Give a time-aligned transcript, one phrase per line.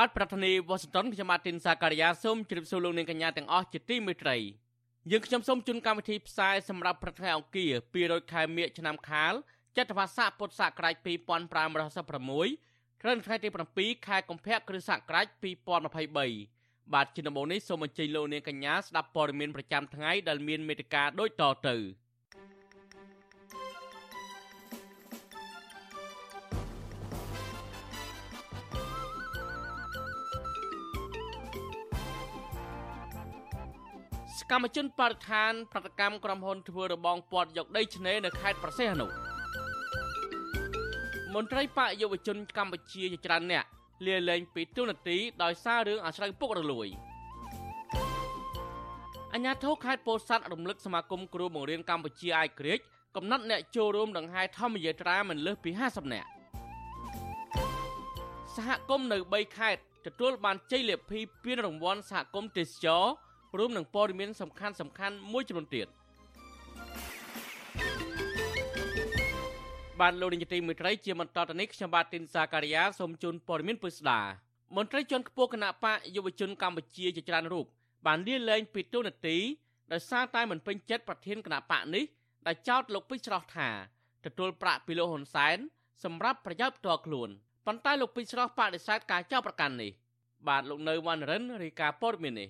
[0.00, 4.36] បាទប្រធានាទី Washington ខ្ញុំម៉ាទីនសាការីយ៉ាសូមជម្រាបសួរលោកនាងកញ្ញាទាំងអស់ជាទីមេត្រី
[5.10, 7.72] យើងខ្ញុំសូមជូនកម្មវិធីផ្សាយសម្រាប់ប្រថ្ងៃអង្គារ
[8.02, 9.34] 200ខែមិញឆ្នាំខាល
[9.76, 15.26] ចត្វាស័កពុទ្ធសករាជ2566ត្រូវនៅថ្ងៃទី7ខែកុម្ភៈគ្រិស្តសករាជ
[15.90, 21.76] 2023បាទជាដំបូងនេះសូមអញ្ជើញលោកនាងកញ្ញាស្ដាប់ព័ត៌មានប្រចាំថ្ងៃដែលមានមេត្តាដូចតទៅ
[34.52, 39.06] កម្មជនបរិស្ថានប្រតិកម្មក្រុមហ៊ុនធ្វើរបងពាត់យកដីឆ្នេរនៅខេត្តប្រសេះអនុ
[41.34, 43.64] មន្ត្រីបកយុវជនកម្ពុជាជាច្រើនអ្នក
[44.06, 46.88] លាលែងពីទូនាទីដោយសាររឿងអាស្រ័យពុករលួយ
[49.34, 52.78] អញ្ញាធិខេត្តពោធិ៍សាត់រំលឹកសមាគមគ្រូបង្រៀនកម្ពុជាអាយក្រិច
[53.16, 56.28] កំណត់អ្នកចូលរួមដង្ហែធម្មយាត្រាមិនលើសពី50នាក់
[58.54, 63.04] សហគមន៍នៅ3ខេត្តទទួលបានជ័យលាភីពានរង្វាន់សហគមន៍ទេសចរ
[63.58, 65.86] រួមនឹងព័ត៌មានសំខាន់សំខាន់មួយចំនួនទៀត
[70.00, 74.20] បានលោកនាយកទីមេត្រីជាបន្តទៅនេះខ្ញុំបាទទីនសាការីយ៉ាសូមជូនព័ត៌មានពិស្ដា
[74.76, 77.66] មន្ត្រីជាន់ខ្ពស់គណៈបកយុវជនកម្ពុជាជាច្រើនរូប
[78.06, 79.36] បានលាលែងពីទូនាទី
[79.92, 82.04] ដោយសារតែមិនពេញចិត្តប្រធានគណៈបកនេះ
[82.46, 83.68] ដែលចោទលោកពេជ្រស្រស់ថា
[84.24, 85.58] ទទួលប្រាក់ពីលោកហ៊ុនសែន
[86.04, 87.28] សម្រាប់ប្រយោជន៍ផ្ទាល់ខ្លួន
[87.66, 89.90] ប៉ុន្តែលោកពេជ្រស្រស់បដិសេធការចោទប្រកាន់នេះ
[90.48, 92.48] បាទលោកនៅវណ្ណរិនរាយការណ៍ព័ត៌មាននេះ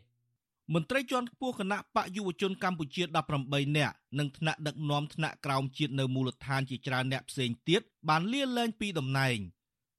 [0.75, 3.03] មន្ត្រីជាន់ខ្ពស់គណៈបកយុវជនកម្ពុជា
[3.41, 9.39] 18នាក់និងថ្នាក់ដឹកនាំថ្នាក់ក្រោមជាតិនៅមូលដ្ឋានជាច្រើនអ្នកផ្សេងទៀតបានលាលែងពីតំណែង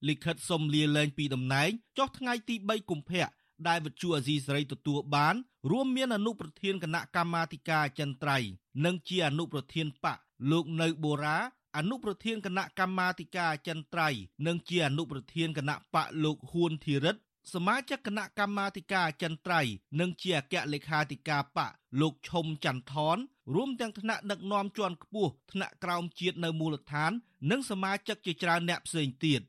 [0.07, 3.27] លិខិតសុំលាលែងពីតំណែងចុះថ្ងៃទី3កុម្ភៈ
[3.67, 5.35] ដែលវិទ្យុអាស៊ីសេរីទទួលបាន
[5.71, 8.37] រួមមានអនុប្រធានគណៈកម្មាធិការចិនត្រៃ
[8.85, 10.17] និងជាអនុប្រធានបក
[10.51, 11.37] លោកនៅបូរ៉ា
[11.77, 14.09] អនុប្រធានគណៈកម្មាធិការចិនត្រៃ
[14.47, 17.21] និងជាអនុប្រធានគណៈបកលោកហ៊ួនធីរិទ្ធ
[17.53, 19.61] សមាជិកគណៈកម្មាធិការចិនត្រៃ
[19.99, 21.71] និងជាអគ្គលេខាធិការបក
[22.01, 23.17] លោកឈុំច័ន្ទថន
[23.55, 27.11] រួមទាំងថ្នាក់ដឹកនាំជាន់ខ្ពស់ថ្នាក់ក្រោមជាតិនៅមូលដ្ឋាន
[27.51, 29.41] និងសមាជិកជាច្រើនអ្នកផ្សេងទៀត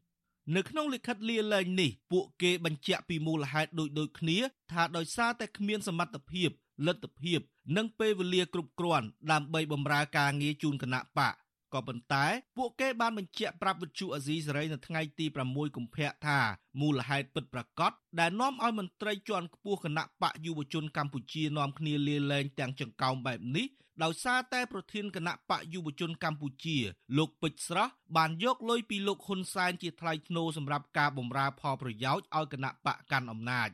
[0.57, 4.39] នៅក្នុងលិខិតលាលែងនេះពួកគេបញ្ជាក់ពីមូលហេតុដូចដូចគ្នា
[4.73, 6.51] ថាដោយសារតែគ្មានសមត្ថភាព
[6.87, 7.41] លទ្ធភាព
[7.77, 11.35] និងពេលវេលាគ្រប់គ្រាន់ដើម្បីបម្រើការងារជូនគណៈបក
[11.75, 12.27] ក៏ប៉ុន្តែ
[12.59, 16.39] ពួកគេបានបញ្ជាក់ប្រាប់វិទ្យុអាស៊ីសេរីនៅថ្ងៃទី6កុម្ភៈថា
[16.81, 23.69] មូលហេតុពិតប្រាកដដែលនាំឲ្យមន្ត្រីជាន់ខ្ពស់គណៈបកយុវជនកម្ពុជានាំគ្នាលាលែងទាំងចង្កោមបែបនេះ
[24.03, 26.77] ដោយសារតែប្រធានគណៈបកយុវជនកម្ពុជា
[27.19, 33.69] លោកពេជ្រស្រស់បានយកលុយពីលោកហ៊ុនសែនជាថ្លៃធ្នូសម្រាប់ការបម្រើផលប្រយោជន៍ឲ្យគណៈបកកាន់អំណាច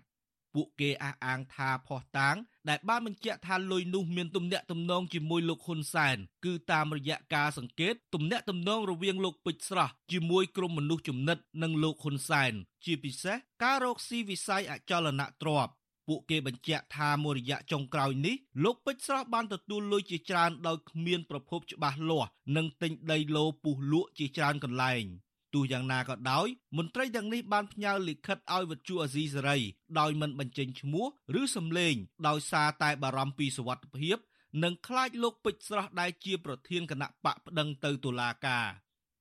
[0.54, 2.36] ពួកគេអះអាងថាផោះតាង
[2.68, 12.52] ដែលបានបញ្ជាក់ថាលុយនោះមានទំនាក់ទំនងជាមួយលោកហ៊ុនសែនគឺតាមរយៈការសង្កេតទំនាក់ទំនងរវាងលោកពេជ្រស្រស់ជាមួយក្រុមមនុស្សចំណិតនិងលោកហ៊ុនសែន
[12.84, 15.72] ជាពិសេសការរកស៊ីវិស័យអចលនទ្រព្យ
[16.08, 25.04] ពួកគេបញ្ជាក់ថាមួយរយៈចុងក្រោយនេះលោកពេជ្រស្រស់បានទទួលលុយជាច្រើនដោយគ្មានប្រភពច្បាស់លាស់និងទិញដីឡូពុះលក់ជាច្រើនកន្លែង។
[25.54, 29.58] ទោះយ៉ាងណាក៏ដោយមន្ត្រីទាំងនេះបានផ្ញើលិខិតឲ្យវិទ្យុអាស៊ីសេរី
[30.00, 31.06] ដោយមិនបញ្ចេញឈ្មោះ
[31.40, 31.94] ឬសំឡេង
[32.28, 34.16] ដោយសារតែបារម្ភពីសុវត្ថិភាព
[34.62, 38.66] និងខ្លាចលោកពេជ្រស្រស់ដែលជាប្រធានគណៈបកប្តឹងទៅតុលាការ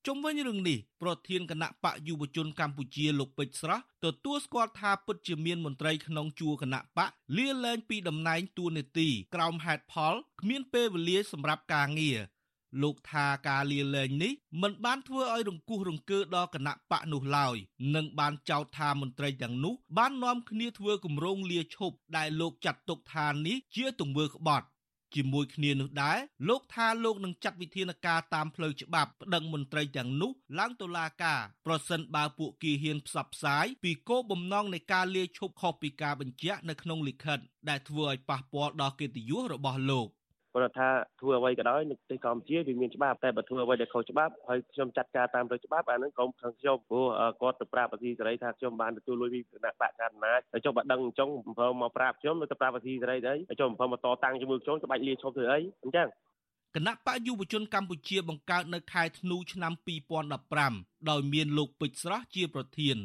[0.08, 12.20] ជុំវិញរឿងនេះប្រធានគណៈបកយុវជនកម្ពុជាលោកពេជ្រស្រស់ទទួលស្គាល់ថាពិតជាមានមន្ត្រីក្នុងជួរគណៈបកលាលែងពីតំណែងទួនាទីក្រោមហេតុផលគ្មានពេលវេលាសម្រាប់ការងារ
[12.82, 17.56] លោកថាការលាលែងនេះមិនបានធ្វើឲ្យរង្គោះរង្គើដល់គណៈបកនោះឡើយ
[17.96, 24.68] និងបានចោទថាមន្ត្រីទាំងនោះបាននាំគ្នាធ្វើគម្រោងលាឈប់ដែលលោកចាត់ទុកថានេះជាទង្វើក្បត់
[25.16, 26.18] ជាមួយគ្នានោះដែរ
[26.50, 37.40] លោកថាលោកនឹងចាត់វិធានការតាមផ្លូវច្បាប់ប្តឹងមន្ត្រីទាំងនោះឡើងតុលាការប្រសិនបើពួកគេហ៊ានផ្សព្វផ្សាយពីគោលបំណងនៃការលាឈប់ខុសពីការបញ្ជាក់នៅក្នុងលិខិត
[37.70, 40.08] ដែលធ្វើឲ្យប៉ះពាល់ដល់កិត្តិយសរបស់លោក
[40.54, 40.90] គាត់ថា
[41.22, 47.06] ធ្វើអ្វីក៏ដោយនៅប្រទេសកម្ពុជាវាមានច្បាប់តែបើធ្វើអ្វីដែលខុសច្បាប់ហើយខ្ញុំចាត់ការតាមផ្លូវច្បាប់អានឹងកុំខឹងខ្ញុំព្រោះ
[47.42, 56.08] គាត់ទៅប្រាប់អធិសេរីថាខ្ញុំបានទទួលលុយពីគណៈបកកណ្ដាលហើយចុះបើដឹងអញ្ចឹងអំភើមកប្រាប់ខ្ញុំទៅប្រាប់អធិសេរីទៅហើយចុះអំភើមកតតាំងជាមួយខ្ញុំក្បាច់លាឈប់ធ្វើអីអញ្ចឹង
[56.76, 59.74] គណៈបកយុវជនកម្ពុជាបង្កើតនៅខែធ្នូឆ្នាំ
[60.42, 62.98] 2015ដោយមានលោកពេជ្រស្រស់ជាប្រធាន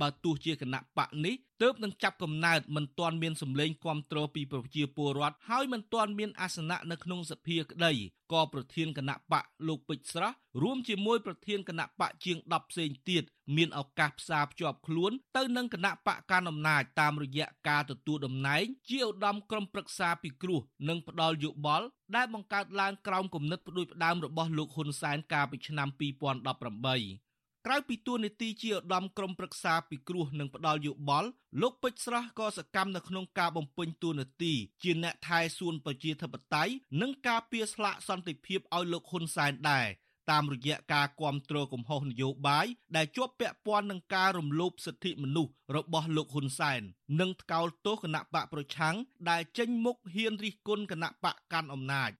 [0.00, 7.92] បើទោះជាគណៈបកនេះទើបនឹងចាប់កំណើតមិនទាន់មានសម្លេងគាំទ្រពីប្រជាពលរដ្ឋហើយមិនទាន់មានអាសនៈនៅក្នុងសភាក្តី
[8.32, 13.22] ក៏ប្រធានគណៈបកលោកពេជ្រស្រស់រួមជាមួយប្រធានគណៈបកជាង10ផ្សេងទៀត
[13.56, 27.25] មានឱកាសផ្សារភ្ជាប់ខ្លួនទៅនឹងគណៈបកកណ្ដាលអំណាចតាមរយៈការទទួលតំណែងជាឧត្តមក្រុមប្រឹក្សាពិគ្រោះនិងផ្ដាល់យោបល់ដែលបង្កើតឡើងក្រោមគំនិតផ្ដួចផ្ដើមរបស់លោកហ៊ុនសែនកាលពីឆ្នាំ2018
[27.68, 31.28] ក្រៅពីទួលនីតិជាឧត្តមក្រុមប្រឹក្សាពិគ្រោះនិងផ្ដាល់យោបល់
[31.62, 34.52] លោកពេជ្រស្រស់ក៏សកម្មនៅក្នុងការបំពេញតួនាទី
[34.82, 39.86] ជាអ្នកថែសួនប្រជាធិបតេយ្យនិងការពារស្លាកសន្តិភាពឲ្យលោកហ៊ុនសែនដែរ
[40.30, 42.66] តាមរយៈការគ្រប់គ្រងកំហុសនយោបាយ
[42.96, 46.80] ដែលជាប់ពាក់ព័ន្ធនឹងការរំលោភសិទ្ធិមនុស្សរបស់លោកហ៊ុនសែន
[47.20, 48.96] និងថ្កោលទោសគណៈបកប្រឆាំង
[49.30, 52.10] ដែលចេញមុខហ៊ានរិះគន់គណៈបកកាន់អំណាច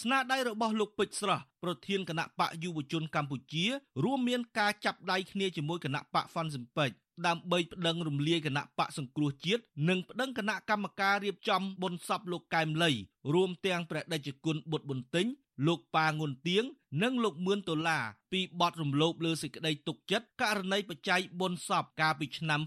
[0.00, 3.64] ស្នាដៃរបស់លោកពេជ្រស្រស់ប្រធានគណៈបកយុវជនកម្ពុជា
[4.04, 6.96] រួមមានការចាប់ដៃគ្នាជាមួយគណៈបកហ្វាន់ស៊ិនពេជ្រ
[7.26, 12.90] ដើម្បីប្តឹងរំលាយគណៈបកសង្គ្រោះជាតិនិងប្តឹងគណៈកម្មការរៀបចំបុណ្យសពលោកកែមលី
[13.34, 15.26] រួមទាំងព្រះដេចគុណបុត្របន្ទិញ
[15.66, 16.64] លោកប៉ាងុនទៀង
[17.02, 22.60] និងលោកមឿនដុល្លារពីបទរំលោភលើសេចក្តីទុកចិត្តករណីបច្ច័យបុណ្យសពកាលពីឆ្នាំ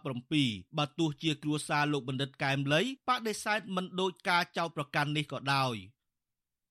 [0.00, 5.76] 2017បើទោះជាគ្រួសារលោកបណ្ឌិតកែមលីបដិសេធមិនដូចការចោទប្រកាន់នេះក៏ដោយ។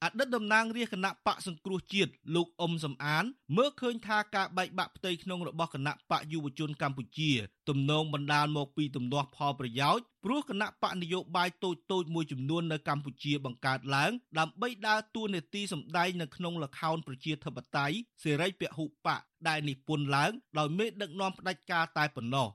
[0.03, 3.23] អតីតតំណាងរាជគណៈបកសង្គ្រោះជាតិលោកអ៊ុំសំអាន
[3.57, 7.31] មើលឃើញថាការបែកបាក់ផ្ទៃក្នុងរបស់គណៈបកយុវជនកម្ពុជា
[7.69, 22.47] ទំនងបណ្ដាលមកពីទំនាស់ផលប្រយោជន៍ព្រោះគណៈបកនយោបាយតូចតូចមួយចំនួននៅកម្ពុជាបង្កើតឡើង ដើម្បីដើរតួនាទីសម្ដែងនៅក្នុងលខោនប្រជាធិបតេយ្យសេរីពហុបកដែលនិពន្ធឡើងដោយមេដឹកនាំផ្ដាច់ការតែប៉ុណ្ណោះ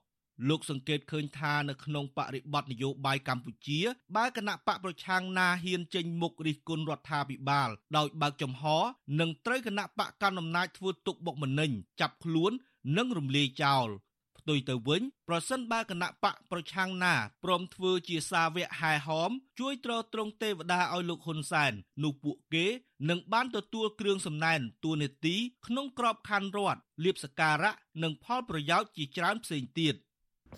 [0.48, 3.80] លោកសង្កេតឃើញថានៅក្នុងបរិបទនយោបាយកម្ពុជា
[4.16, 8.64] បើគណៈបកប្រឆាំងណាហ៊ានចេញមុខរិះគន់រដ្ឋាភិបាល ដោយបើកចំហ
[9.20, 11.70] នឹងត្រូវគណៈបកកណ្ដាលអំណាចធ្វើទុកបុកម្នេញ
[12.00, 12.52] ចាប់ខ្លួន
[12.96, 13.88] និងរំលាយចោល
[14.38, 17.14] ផ្ទុយទៅវិញប្រសិនបើគណៈបកប្រឆាំងណា
[17.44, 22.66] ព្រមធ្វើជាសាវកហែហមជួយទ្រទ្រង់ទេវតាឲ្យលោកហ៊ុនសែននោះពួកគេ
[23.10, 25.36] នឹងបានទទួលគ្រឿងសំណែនទួនាទី
[25.66, 29.94] ក្នុងក្របខ័ណ្ឌរដ្ឋលៀបសការៈនិងផលប្រយោជន៍ជាច្រើនផ្សេងទៀត។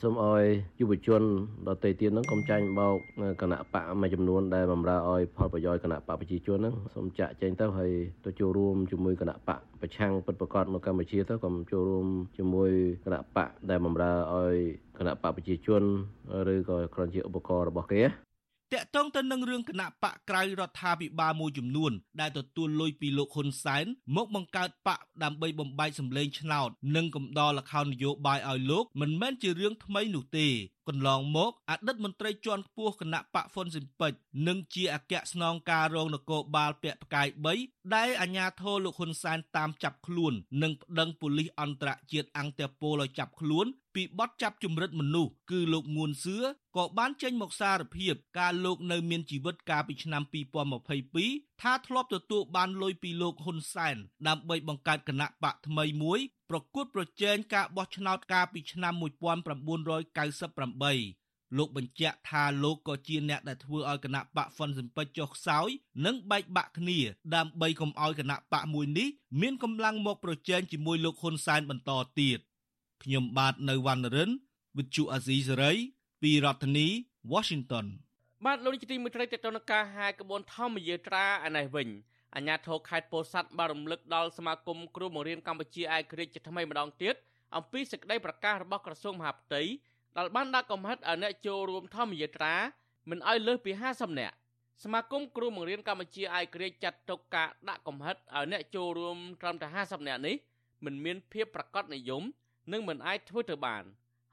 [0.02, 0.44] សូមឲ្យ
[0.80, 1.22] យុវជន
[1.68, 2.96] ដទៃទៀតហ្នឹងកុំចាញ់បោក
[3.42, 7.92] គណៈបកមួយចំនួនដែលបម្រើឲ្យផលប្រយោជន៍គណៈបកប្រជាជនហ្នឹងសូមចាក់ចេញទៅហើយ
[8.24, 12.06] ទៅចូលរួមជាមួយគណៈបកប្រឆាំងពិតប្រកបនៅកម្ពុជាទៅកុំចូលរួម
[12.36, 12.70] ជាមួយ
[13.04, 14.56] គណៈបកដែលបម្រើឲ្យ
[14.98, 15.82] គណៈបកប្រជាជន
[16.52, 18.02] ឬក៏គ្រាន់ជាឧបករណ៍របស់គេ
[18.74, 23.84] តកតងទៅនឹងរឿងគណៈបកក្រៅរដ្ឋាភិបាលមួយចំនួន ដែលទទួលលុយពីលោកហ៊ុនសែន
[24.16, 30.46] មកបង្កើតបកដើម្បីបំបែកសម្លេងឆ្នោត និងកំដរលខោននយោបាយឲ្យលោកមិនមែនជារឿងថ្មីនោះទេ
[30.90, 37.26] កន្លងមកអតីតមន្ត្រីជាន់ខ្ពស់គណៈបកហ្វុនស៊ិនពេជ្រនិងជាអគ្គស្នងការរងនគរបាលពាក់ផ្កាយ
[37.60, 40.32] 3ដែលអាជ្ញាធរលោកហ៊ុនសែនតាមចាប់ខ្លួន
[40.62, 46.36] និងប្តឹងប៉ូលីសអន្តរជាតិអង្គតេប៉ូលឲ្យចាប់ខ្លួនពីបទចាប់ជំរិតមនុស្សគឺលោកងួនសឿ
[46.76, 50.22] ក៏បានចេញមកសារភាពការលោកនៅមានជីវិតកាលពីឆ្នាំ
[50.92, 53.96] 2022ថាធ្លាប់ទទួលបានលុយពីលោកហ៊ុនសែន
[54.28, 56.20] ដើម្បីបង្កើតគណៈបកថ្មីមួយ
[56.50, 59.04] ប្រកួតប្រជែងការបោះឆ្នោតកាលពីឆ្នាំ1998
[61.58, 65.68] លោកបញ្ជាក់ថាលោកក៏ជាអ្នកដែលធ្វើឲ្យគណៈបកហ្វុនស៊ិនពេចចុះខ្សោយ
[66.04, 66.98] និងបែកបាក់គ្នា
[67.34, 69.08] ដើម្បីកុំឲ្យគណៈបកមួយនេះ
[69.40, 72.38] មានកម្លាំងមកប្រជែងជាមួយលោកហ៊ុនសែនបន្តទៀត
[73.02, 74.30] ខ្ញុំបាទនៅវណ្ណរិន
[74.76, 75.76] With Chu Azizi Saray
[76.22, 76.86] ពីរដ្ឋធានី
[77.32, 77.86] Washington
[78.46, 81.88] បាទលោកនាយកទីមេត្រីតទៅនឹងការហាយក្បួនធម្មយាត្រាឯនេះវិញ
[82.36, 87.14] អាញាធរខេត្តពោធិ៍សាត់បានរំលឹកដល់សមាគមគ្រូបង្រៀនកម្ពុជាឯករាជ្យជាថ្មីម្ដងទៀត
[87.56, 89.62] អំពីសេចក្តីប្រកាសរបស់ក្រសួងមហាផ្ទៃ
[90.16, 92.54] ដែលបានដាក់កំហិតឲ្យអ្នកចូលរួមធម្មយាត្រា
[93.10, 94.34] មិនឲ្យលើសពី50នាក់
[94.84, 100.36] សមាគមគ្រូបង្រៀនកម្ពុជាឯករាជ្យចាត់ទុកការដាក់កំហិតឲ្យអ្នកចូលរួមត្រឹមតែ50នាក់នេះ
[100.84, 102.22] មិនមានភាពប្រកបនិយម
[102.72, 103.84] និងមិនអាចធ្វើទៅបាន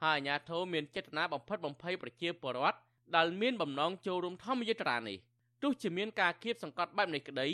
[0.04, 2.78] ហើយអាជ្ញាធរមានចេតនាបំផិតបំភ័យប្រជាពលរដ្ឋ
[3.16, 5.18] ដែលមានបំណងចូលរួមធម្មយាត្រានេះ
[5.62, 7.48] ទោះជាមានការគៀបសង្កត់បែបនេះក្តី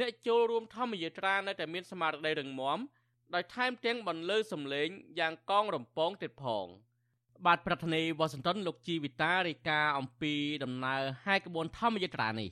[0.00, 2.78] អ្នកចូលរួមធម្មយាត្រានៅតែមានស្មារតីរឹងមាំ
[3.34, 6.66] ដោយថែមទាំងបន្លឺសំឡេងយ៉ាងកងរំពងទៀតផង
[7.46, 10.34] បាទប្រធានាធិបតីវ៉ាស៊ីនតោនលោកជីវិតារាយការណ៍អំពី
[10.64, 12.50] ដំណើរហាយក្បួនធម្មយាត្រានេះ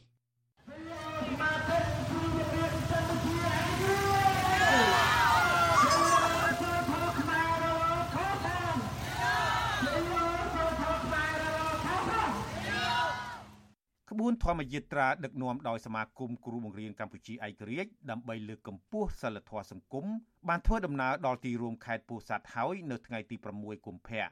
[14.12, 20.06] ក្បួនធម្មយាត្រាដឹកនាំដោយសមាគមគ្រូបង្រៀនកម្ពុជាឯករាជ្យដើម្បីលើកកម្ពស់សិលធម៌សង្គម
[20.48, 24.24] បានធ្វើដំណើរដល់ទីរួមខេត្តពោធិ៍សាត់ហើយនៅថ្ងៃទី6កុម្ភៈ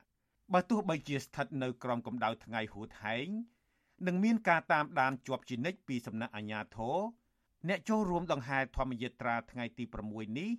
[0.53, 3.29] បើទោះបីជាស្ថិតនៅក្រោមកម្ដៅថ្ងៃហួតហែង
[4.07, 6.99] នឹងមានការតាមដានជាប់ជានិច្ចពីសំណាក់អាជ្ញាធរ
[7.69, 10.51] អ្នកចូលរួមដង្ហែធម្មយាត្រាថ្ងៃទី6នេះ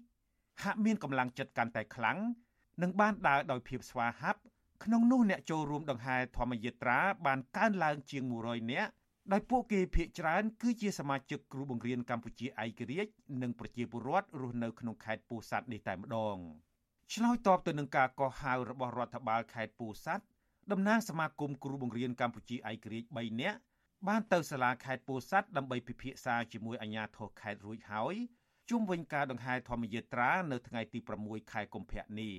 [0.64, 2.18] ហាក់មានកម្លាំងចិត្តកាន់តែខ្លាំង
[2.82, 4.40] និងបានដើរដោយភាពស្វាហាប់
[4.84, 8.92] ក្នុងនោះអ្នកចូលរួមដង្ហែធម្មយាត្រាបានកើនឡើងជាង100នាក់
[9.30, 13.12] ដោយពួកគេភ ieck ច្រើនគឺជាសមាជិកគ្រូបង្រៀនកម្ពុជាឯករាជ្យ
[13.42, 16.38] និងប្រជាពលរដ្ឋរស់នៅក្នុងខេត្តពោធិ៍សាត់នេះតែម្ដង
[17.14, 20.24] ឆ្លើយតបទៅនឹងការកោះហៅរបស់រដ្ឋបាលខេត្តពោធិ៍សាត់
[20.72, 23.58] តំណាងសមាគមគ្រូបង្រៀនកម្ពុជាឯករាជ្យ3នាក់
[24.08, 28.16] បានទៅសាលាខេត្តពោធិ៍សាត់ដើម្បីពិភាក្សាជាមួយអាជ្ញាធរខេត្តរួចហើយ
[28.70, 32.34] ជុំវិញការដង្ហែធម្មយាត្រានៅថ្ងៃទី6ខែកុម្ភៈនេះ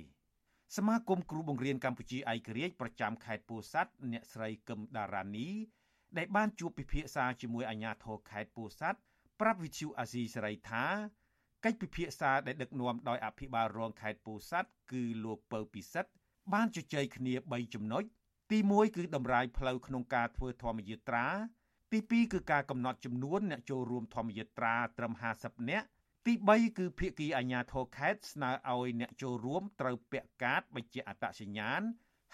[0.77, 5.49] សមាគមគ្រូបង្រៀនកម្ពុជាឯករាជ្យប្រចាំខេត្តពោធិ៍សាត់អ្នកស្រីកឹមដារ៉ានី
[6.17, 8.99] ដែលបានជួបពិភាក្សាជាមួយអាជ្ញាធរខេត្តពោធិ៍សាត់
[9.41, 10.85] ប្រាប់វិទ្យុអាស៊ីសេរីថា
[11.65, 16.11] កិច្ចពិភាក្សាដែលដឹកនាំដោយអភិបាលរងខេត្តពោធិ៍សាត់គឺលោកពៅពិសិដ្ឋ
[16.53, 18.03] បានជជែកគ្នា3ចំណុច
[18.51, 21.27] ទី1គឺតម្រាយផ្លូវក្នុងការធ្វើធម្មយាត្រា
[21.91, 25.87] ទី2គឺការកំណត់ចំនួនអ្នកចូលរួមធម្មយាត្រាត្រឹម50នាក់
[26.25, 31.81] ទី3គឺភាគីអាជ្ញាធរខេត្តស្នើឲ្យអ្នកចូលរួមត្រូវពាក់កាតបញ្ជាក់អត្តសញ្ញាណ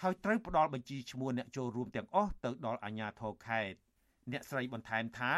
[0.02, 3.78] ហើយត្រូវផ្ដល់បញ្ជីឈ្មោះអ្នកចូលរួមទាំងអស់ទៅដល់អាជ្ញាធរខេត្ត
[4.32, 5.34] អ្នកស្រីបន្ថែមថា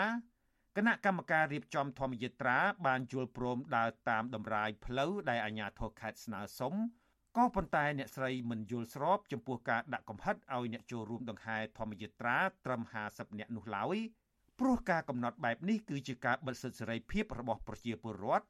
[0.77, 6.75] គណៈកម្មការរៀបចំធម្មយាត្រាបានយល់ព្រមដើរតាមតម្រាយផ្លូវដែលអាជ្ញាធរខេត្តស្នើសុំ
[7.37, 13.97] ក៏ប៉ុន្តែអ្នកស្រីមិនយល់ស្របចំពោះការដាក់កំហិតឲ្យអ្នកចូលរួមដង្ហែធម្មយាត្រាត្រឹម50នាក់នោះឡើយ
[14.61, 18.47] ព្រោះការកំណត់បែបនេះគឺជាការបិទសិទ្ធិសេរីភាពរបស់ប្រជាពលរដ្ឋ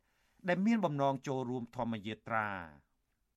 [0.49, 2.49] ដែលមានបំណងចូលរួមធម្មយាត្រា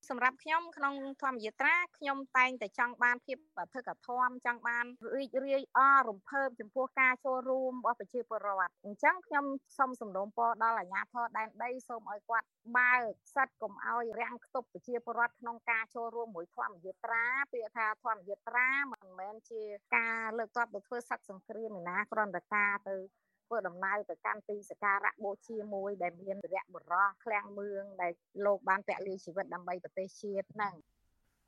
[0.10, 4.86] សម្រាប់ខ្ញុំក្នុងធម្មយាត្រាខ្ញុំតែងតែចង់បានភាពអធិកធមចង់បាន
[5.16, 9.46] រីករាយអរំភើបចំពោះការចូលរួមរបស់ប្រជាពលរដ្ឋអញ្ចឹងខ្ញុំ
[9.78, 12.48] សូមសំណូមពរដល់អាជ្ញាធរដែនដីសូមឲ្យគាត់
[12.78, 19.62] បើកសិទ្ធកុំឲ្យរាំងខ្ទប់ប្រជាពលរដ្ឋក្នុងការចូលរួមមួយធម្មយាត្រាពាក្យថាធម្មយាត្រាមិនមែនជា
[19.96, 22.98] ការលើកទ័ពទៅធ្វើសឹកសង្គ្រាមឯណាគ្រាន់តែការទៅ
[23.46, 28.12] ធ្វើដំណើរទៅកាន់ទីសក្ការៈបូជាមួយដែលមានវរៈបុរសឃ្លាំងមឿងដែល
[28.46, 30.74] លោកបានពលីជីវិតដើម្បីប្រទេសជាតិហ្នឹង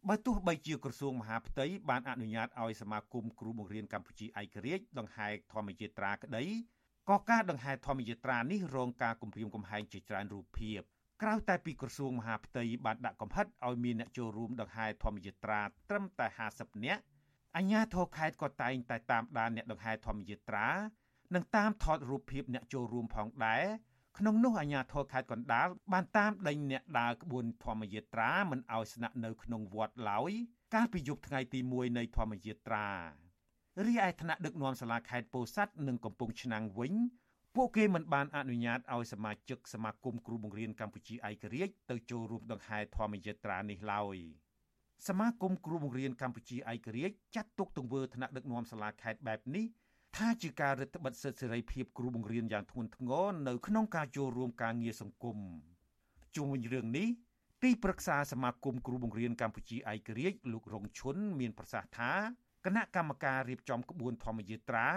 [0.09, 6.45] បើទោះបីជាក្រសួងមហាផ្ទៃបានអនុញ្ញាតឲ្យសមាគមគ្រូបង្រៀនកម្ពុជាឯករាជ្យដង្ហែធម្មយាត្រាក្តី
[7.09, 10.79] ក៏ការដង្ហែធម្មយាត្រានេះរងការគំរាមកំហែងជាច្រើនរូបភាព
[11.21, 17.01] ក្រៅតែពីក្រសួងមហាផ្ទៃបានដាក់កំហិតឲ្យមានអ្នកចូលរួមដង្ហែធម្មយាត្រាត្រឹមតែ50នាក់
[17.55, 20.67] អាជ្ញាធរខេត្តក៏តែងតែតាមដានអ្នកដង្ហែធម្មយាត្រា
[21.35, 23.63] និងតាមថតរូបភាពអ្នកចូលរួមផងដែរ
[24.17, 30.31] ក្នុងនោះអាជ្ញាធរខេត្តកណ្ដាលបានតាមដេញអ្នកដើរក្បួនធម្មយាត្រាមិនឲ្យស្នាក់នៅក្នុងវត្តឡើយ
[30.73, 32.89] កាលពីយប់ថ្ងៃទី1នៃធម្មយាត្រា
[33.85, 36.93] រីឯថ្នាក់ដឹកនាំសាលាខេត្តពោធិ៍សាត់និងកំពង់ឆ្នាំងវិញ
[37.55, 44.17] ពួកគេមិនបានអនុញ្ញាតឲ្យសមាជិកសមាគមគ្រូបង្រៀនកម្ពុជាឯករាជ្យទៅចូលរួមដង្ហែធម្មយាត្រានេះឡើយ
[45.07, 49.65] សមាគមគ្រូបង្រៀនកម្ពុជាឯករាជ្យចាត់ទុកទង្វើថ្នាក់ដឹកនាំសាលាខេត្តបែបនេះ
[50.17, 55.37] ថាជាការរឹតបន្តឹងសិទ្ធិសេរីភាពគ្រូបង្រៀនយ៉ាងធ្ងន់ធ្ងរនៅក្នុងការចូលរួមការងារសង្គម
[56.35, 57.07] ជុំវិញរឿងនេះ
[57.63, 62.11] ទីប្រឹក្សាសមាគមគ្រូបង្រៀនកម្ពុជាឯករាជ្យលោករងឈុនមានប្រសាសន៍ថា
[62.65, 64.87] គណៈកម្មការរៀបចំក្បួនធម្មយាត្រា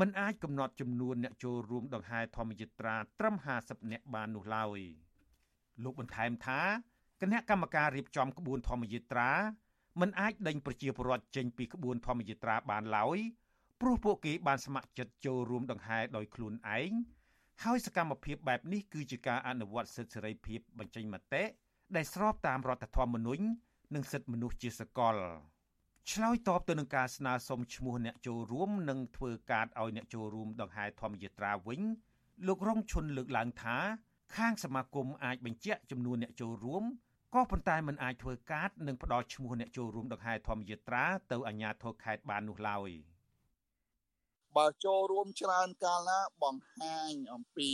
[0.00, 4.80] មិនអាចកំណត់ចំនួនអ្នកចូលរួមដង្ហែធម្មយាត្រាត្រឹម50នាក់បាននោះឡើយ
[5.84, 6.60] លោកបន្ថែមថា
[7.22, 9.30] គណៈកម្មការរៀបចំក្បួនធម្មយាត្រា
[10.00, 13.18] មិនអាចដេញប្រជាពលរដ្ឋចេញពីក្បួនធម្មយាត្រាបានឡើយ
[13.80, 16.92] ព្រោះពួកគេបានស្ម័គ្រចិត្តចូលរួមដង្ហែដោយខ្លួនឯង
[17.64, 21.42] ហើយសកម្មភាពបែបនេះគឺជាការអនុវត្តសិទ្ធិសេរីភាពបញ្ចេញមតិ
[21.96, 23.44] ដែលស្របតាមរដ្ឋធម្មនុញ្ញ
[23.94, 25.16] និងសិទ្ធិមនុស្សជាសកល
[26.10, 31.80] ឆ្លើយតបទៅនឹងការស្នើសុំឈ្មោះអ្នកចូលរួមនិងធ្វើកាតឲ្យអ្នកចូលរួមដង្ហែធម្មយាត្រាវិញ
[32.46, 33.76] លោករងឈុនលើកឡើងថា
[34.36, 36.84] ខាងសមាគមអាចបញ្ជាក់ចំនួនអ្នកចូលរួម
[37.34, 42.90] ក៏ប៉ុន្តែមិនអាចធ្វើកាតនិងផ្ដល់ឈ្មោះអ្នកចូលរួមដង្ហែធម្មយាត្រាទៅអាជ្ញាធរខេត្តបាននោះឡើយ។
[44.58, 47.70] បើចូលរួមច្រើនកាលណាបង្ហាញអំពី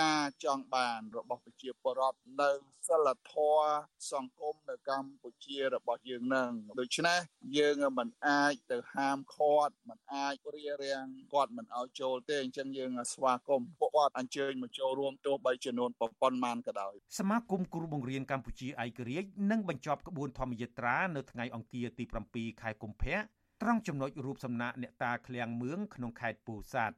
[0.00, 2.50] ការចង់បានរបស់ប្រជាពលរដ្ឋនៅ
[2.88, 3.70] សិលធម៌
[4.12, 6.50] សង្គមនៅកម្ពុជារបស់យើងនឹង
[6.80, 7.18] ដូច្នេះ
[7.58, 23.16] យើងមិនអាចទៅហាមឃាត់មិនអាចរារាំងគាត់មិនឲ្យចូលទេអញ្ចឹងយើងស្វាគមន៍ពួកគាត់អញ្ជើញមកចូលរួមទោះបីចំនួនប៉ុន្មានក៏ដោយសមាគមគ្រូបង្រៀនកម្ពុជាឯករាជ្យនឹងបញ្ចប់ក្បួនធម្មយាត្រានៅថ្ងៃអង្គារទី7ខែកុម្ភៈ
[23.62, 26.96] ត្រង់ចំណុចរូបសំណាកអ្នកតាឃ្លាំងមឿងក្នុងខេត្តពោធិ៍សាត់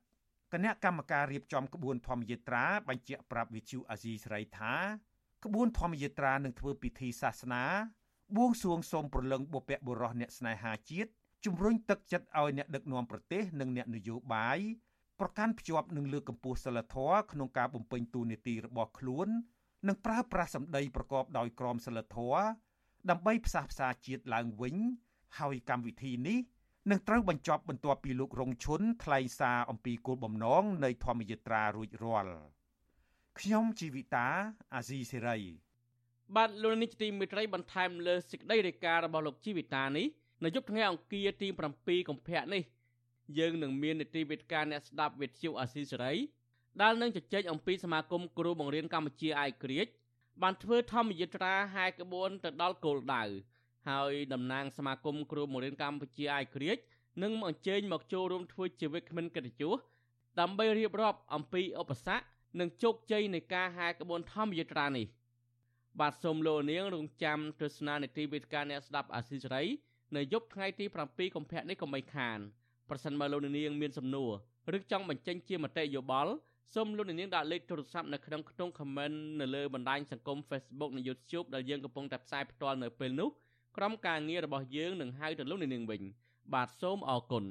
[0.52, 4.74] គណៈកម្មការរៀបចំក្បួនធម្មយាត្រាបញ្ជាក់ប្រាប់វិទ្យុអាស៊ីសេរីថា
[5.44, 7.64] ក្បួនធម្មយាត្រានឹងធ្វើពិធីសាសនា
[8.36, 11.10] បួងសួងសូមប្រលឹងបុព្វបុរសអ្នកស្នេហាជាតិ
[11.44, 14.58] ជំរុញទឹកចិត្តឲ្យអ្នកដឹកនាំប្រទេសនិងអ្នកនយោបាយ
[15.20, 19.28] ប្រកាន់ភ្ជាប់នឹងលើកកម្ពស់សិលធម៌ក្នុងការបំពេញតួនាទីរបស់ខ្លួន
[19.88, 22.42] និងប្រើប្រាស់សម្ដីប្រកបដោយក្រមសីលធម៌
[23.10, 24.76] ដើម្បីផ្សះផ្សាជាតិឡើងវិញ
[25.38, 26.38] ហើយកម្មវិធីនេះ
[26.90, 32.34] នឹងត្រូវបញ្ចប់បន្ទាប់ពីលោករងឈុនថ្លែងសារអំពីគោលបំណងនៃធម្មយាត្រារួចរាល់
[33.38, 34.26] ខ្ញុំជីវិតា
[34.74, 35.38] អាស៊ីសេរី
[36.36, 40.06] បាទលោកនេះទីមេត្រីបន្ថែមលើសេចក្តីរាយការណ៍របស់លោកជីវិតានេះ
[40.44, 41.48] នៅយប់ថ្ងៃអង្គារទី
[41.78, 42.62] 7កុម្ភៈនេះ
[43.38, 46.14] យើងនឹងមាននីតិវិទ្យាអ្នកស្ដាប់វិទ្យុអាស៊ីសេរី
[46.82, 49.86] ដែលនឹងជជែកអំពីសមាគមគ្រូបង្រៀនកម្ពុជាអាយក្រិច
[50.42, 53.24] បានធ្វើធម្មយាត្រាហែក្បួនទៅដល់គោលដៅ
[53.88, 56.78] ហើយតំណាងសមាគមគ្រូបង្រៀនកម្ពុជាអាយក្រិច
[57.22, 59.78] នឹងអញ្ជើញមកចូលរួមធ្វើជាវិក្កាមិនកិត្តិយស
[60.40, 62.24] ដើម្បីរៀបរាប់អំពីឧបសគ្គ
[62.60, 65.06] និងជោគជ័យនៃការហែក្បួនធម្មយាត្រានេះ
[66.00, 69.64] បាទសូមលោកនាងរងចាំទស្សនានីតិវិទ្យាអ្នកស្ដាប់អាស៊ីសេរី
[70.16, 72.38] នៅយប់ថ្ងៃទី7កុម្ភៈនេះកុំបីខាន
[72.88, 74.32] ប្រសិនបើលោកនាងមានសំណួរ
[74.76, 76.32] ឬចង់បញ្ចេញជាមតិយោបល់
[76.74, 83.28] សូមលោកនាងដាក់លេខទូរស័ព្ទនៅក្នុងខ្ទង់ comment នៅលើបណ្ដាញសង្គម Facebook និង YouTube ដែលយើងកំពុងតែផ្សាយផ្ទាល់នៅពេលនេះ
[83.76, 86.02] ក្រុមការងាររបស់យើងនឹងហៅទៅលោកនាងវិញ
[86.52, 87.44] បាទសូមអរគុណ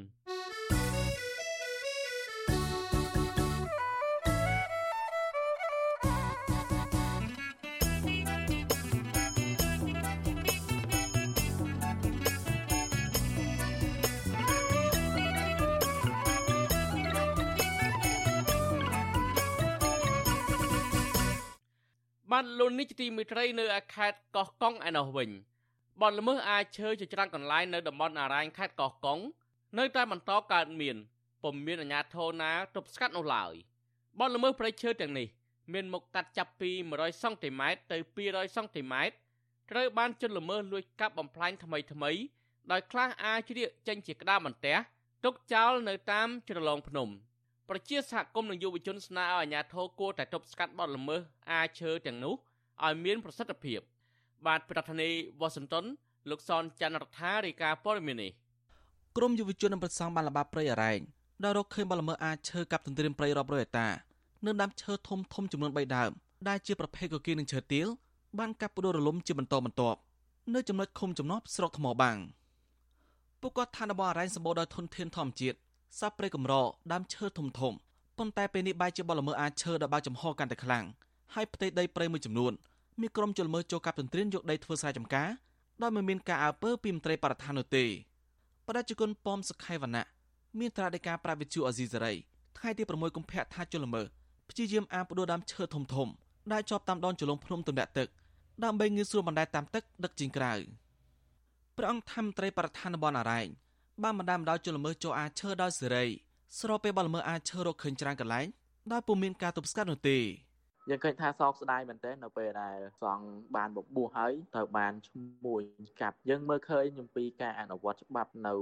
[22.32, 25.30] បានលោកនេះជាទីមេត្រីនៅឯខេត្តកោះកុងឯណោះវិញ
[26.02, 29.20] បទល្មើសអាចឈើជាច្រើនកន្លែងនៅតំបន់អរ៉ាញខេត្តកោះកុង
[29.78, 30.98] នៅតែបន្តកើតមាន
[31.44, 33.54] ពុំមានអាជ្ញាធរណាទប់ស្កាត់នោះឡើយ
[34.20, 35.28] បទល្មើសព្រៃឈើទាំងនេះ
[35.74, 39.16] មានមុខកាត់ចាប់ពី100សង់ទីម៉ែត្រទៅ200សង់ទីម៉ែត្រ
[39.72, 42.12] ត្រូវបានជនល្មើសលួចកាប់បំផ្លាញថ្មីថ្មី
[42.72, 44.78] ដោយខ្លះអាចជ្រៀកចេញជាក្តារបន្ទះ
[45.26, 47.10] ទុកចោលនៅតាមជ្រលងភ្នំ
[47.70, 52.36] ប្រជាសហគមន៍និងយុវជនស្នើឲ្យអាជ្ញាធរគួរតែទប់ស្កាត់បទល្មើសអាឈើទាំងនោះ
[52.86, 53.82] ឲ្យមានប្រសិទ្ធភាព
[54.48, 55.86] បាទប្រធានាធិបតីវ៉ាស៊ីនតោន
[56.30, 58.32] លោកសនច័ន្ទរដ្ឋារាយការណ៍ព័ត៌មាននេះ
[59.18, 61.00] ក្រមយុវជននិងប្រសង់បានលបាព្រៃអរ៉ែង
[61.44, 63.88] ដែលរកឃើញបលល្មើសអាចឈើកັບទន្ទ្រានព្រៃរាប់រយហិកតា
[64.46, 66.12] នៅដើមឈើធំធំចំនួន3ដើម
[66.48, 67.88] ដែលជាប្រភេទកគៀននិងឈើទាល
[68.40, 70.00] បានកាប់ផ្ដួលរលំជាបន្តបន្ទាប់
[70.54, 72.18] នៅចំណុចឃុំចំណប់ស្រុកថ្មបាំង
[73.42, 75.58] ពួកគាត់ឋានរបស់អរ៉ែងសម្បូរដោយធនធានធម្មជាតិ
[76.00, 76.54] សត្វព្រៃកម្រ
[76.92, 77.74] ដើមឈើធំធំ
[78.18, 80.86] ប៉ុន្តែពេលនេះបែរជាបលល្មើសអាចឈើដល់បើកចំហកាន់តែខ្លាំង
[81.34, 82.54] ហើយផ្ទៃដីព្រៃមួយចំនួន
[83.00, 85.30] មានក្រុមជលមើចូលកាប់ទន្ទ្រានយកដីធ្វើស្រែចម្ការ
[85.82, 87.86] ដោយមិនមានការអើពើពីមន្ត្រីបរដ្ឋាននោះទេ
[88.68, 90.06] បដិជគុណប៉មសុខៃវណ្ណៈ
[90.60, 92.14] មានត្រាដីកាប្រាវិជូអាស៊ីសេរី
[92.58, 94.02] ថ្ងៃទី6កុម្ភៈថាជលមើ
[94.50, 96.08] ព្យាយាមអាបដួលដើមឈើធំធំ
[96.52, 98.08] ដែលជាប់តាមដងជលងភ្នំទម្លាក់ទឹក
[98.64, 100.54] ដើម្បីងាយស្រួលបណ្ដែតតាមទឹកដឹកជិញក្រៅ
[101.78, 103.48] ព្រះអង្គធម្មត្រីបរដ្ឋានបនអរ៉ែង
[104.04, 106.06] បានបណ្ដាលមកដល់ជលមើចូលអាឈើដោយសេរី
[106.60, 108.48] ស្របពេលបលល្មើសអាចឈើរកឃើញច្រើនកន្លែង
[108.92, 110.18] ដោយពុំមានការទប់ស្កាត់នោះទេ
[110.90, 115.60] យើងឃើញថាសោកស្ដាយមែនទែននៅពេលដែលសង្ឃបានបបួសហើយត្រូវបានឈ្មោះ
[116.02, 118.54] កាប់យើងមើលឃើញអំពីការអនុវត្តច្បាប់នៅ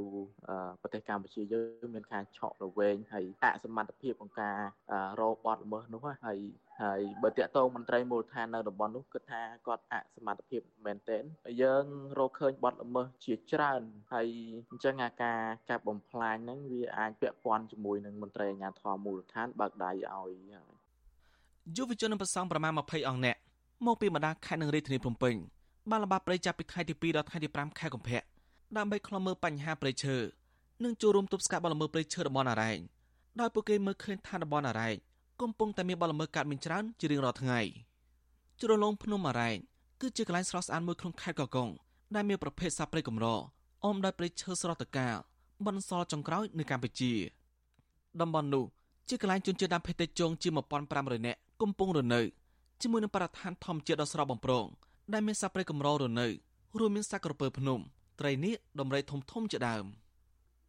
[0.82, 4.58] ប្រទេសកម្ពុជាយើងមានការឆក់រវែងហើយអសមត្ថភាពក្នុងការ
[5.19, 6.39] រោបបទល្មើសនោះហើយ
[6.82, 11.23] ហើយបើតាក់ទងមន្ត្រីមូលដ្ឋាននៅតំបន់នោះគិតថាគាត់អសមត្ថភាពមែនទែន
[11.62, 11.86] យើង
[12.19, 13.82] រកឃើញបទល្មើសជាច្រើន
[14.13, 14.27] ហើយ
[14.71, 20.32] អញ្ចឹងអាការកាប់បំផ្លាញហ្នឹងវាអាចពាក់ព័ន្ធជាមួយនឹងមន្ត្រីអាជ្ញាធរមូលដ្ឋានបើកដៃឲ្យ
[21.75, 23.38] យុវជននិងប្រសង់ប្រមាណ20អង្គអ្នក
[23.86, 25.36] មកពីបណ្ដាខេត្តនិងរាជធានីភ្នំពេញ
[25.89, 28.21] បានល្បាតព្រៃចាប់ពីខែទី2ដល់ខែទី5ខែកុម្ភៈ
[28.77, 30.17] ដើម្បីខ្លំមើលបញ្ហាព្រៃឈើ
[30.84, 32.79] និងចូលរួមទប់ស្កាត់បទល្មើសព្រៃឈើតំបន់អរ៉ែង
[33.39, 34.95] ដោយពួកគេមើលឃើញថាតំបន់អរ៉ែង
[35.41, 37.60] កំពុងតែមានបទល្មើសកើតមានច្រើនជារៀងរាល់ថ្ងៃ
[38.62, 39.58] ជ្រលងភ្នំអរ៉ែង
[40.01, 41.69] គឺជាកន្លែងស្រស់ស្អាតមួយក្នុងខេត្តកកុង
[42.15, 43.27] ដែលមានប្រភេទសត្វព្រៃកម្រ
[43.86, 45.15] អមដោយព្រៃឈើស្រស់តកាល
[45.65, 47.13] បន្សល់ចុងក្រោយនៅកម្ពុជា
[48.21, 48.65] តំបន់នោះ
[49.09, 50.49] ជាកន្លែងជនជាតិដើមភាគតិចជងជា
[50.87, 52.21] 1500នាក់កំពុងរនៅ
[52.81, 54.65] ជាមួយនឹងបរិស្ថានធម្មជាតិដ៏ស្រស់បំព្រង
[55.13, 56.27] ដែលមានសត្វព្រៃកម្ររនៅ
[56.79, 57.79] រួមមានសត្វក្រពើភ្នំ
[58.19, 59.85] ត្រីនាគដំរីធំធំជាដើម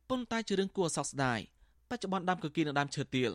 [0.09, 1.40] ប៉ុន្តែជារឿងគួរឲ្យសោកស្ដាយ
[1.90, 3.31] បច្ចុប្បន្នដើមកគីនិងដើមឈើទាល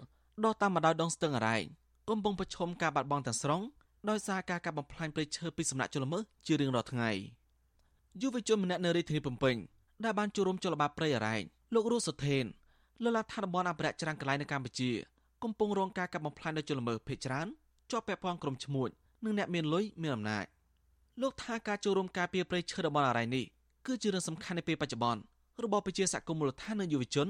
[0.45, 1.63] ដកតាមបណ្ដោយដងស្ទឹងអរ៉ែង
[2.09, 3.61] កំពុងប្រឈមការបាត់បង់ទាំងស្រុង
[4.09, 7.11] ដោយសារការកាប់បំផ្លាញព្រៃឈើពីសំណាក់ជនល្មើសជារៀងរាល់ថ្ងៃ
[8.21, 9.55] យុវជនម្នាក់នៅរាជធានីភ្នំពេញ
[10.03, 12.45] ដែលបានចូលរួមចលនាព្រៃអរ៉ែងលោករស់សុធេន
[13.03, 14.91] លើឡាថាតំបន់អភិរក្សច្រាំងកន្លែងនៅកម្ពុជា
[15.43, 17.47] កំពុងរងការកាប់បំផ្លាញដោយជនល្មើសភេទច្រើន
[17.91, 18.89] ជាប់ពាក់ព័ន្ធក្រុមឈ្មួញ
[19.23, 20.45] និងអ្នកមានលុយមានអំណាច
[21.21, 23.45] លោកថាការចូលរួមការពារព្រៃឈើតំបន់អរ៉ៃនេះ
[23.85, 25.21] គឺជារឿងសំខាន់នៅពេលបច្ចុប្បន្ន
[25.63, 27.27] របស់ប្រជាសហគមន៍មូលដ្ឋាននិងយុវជន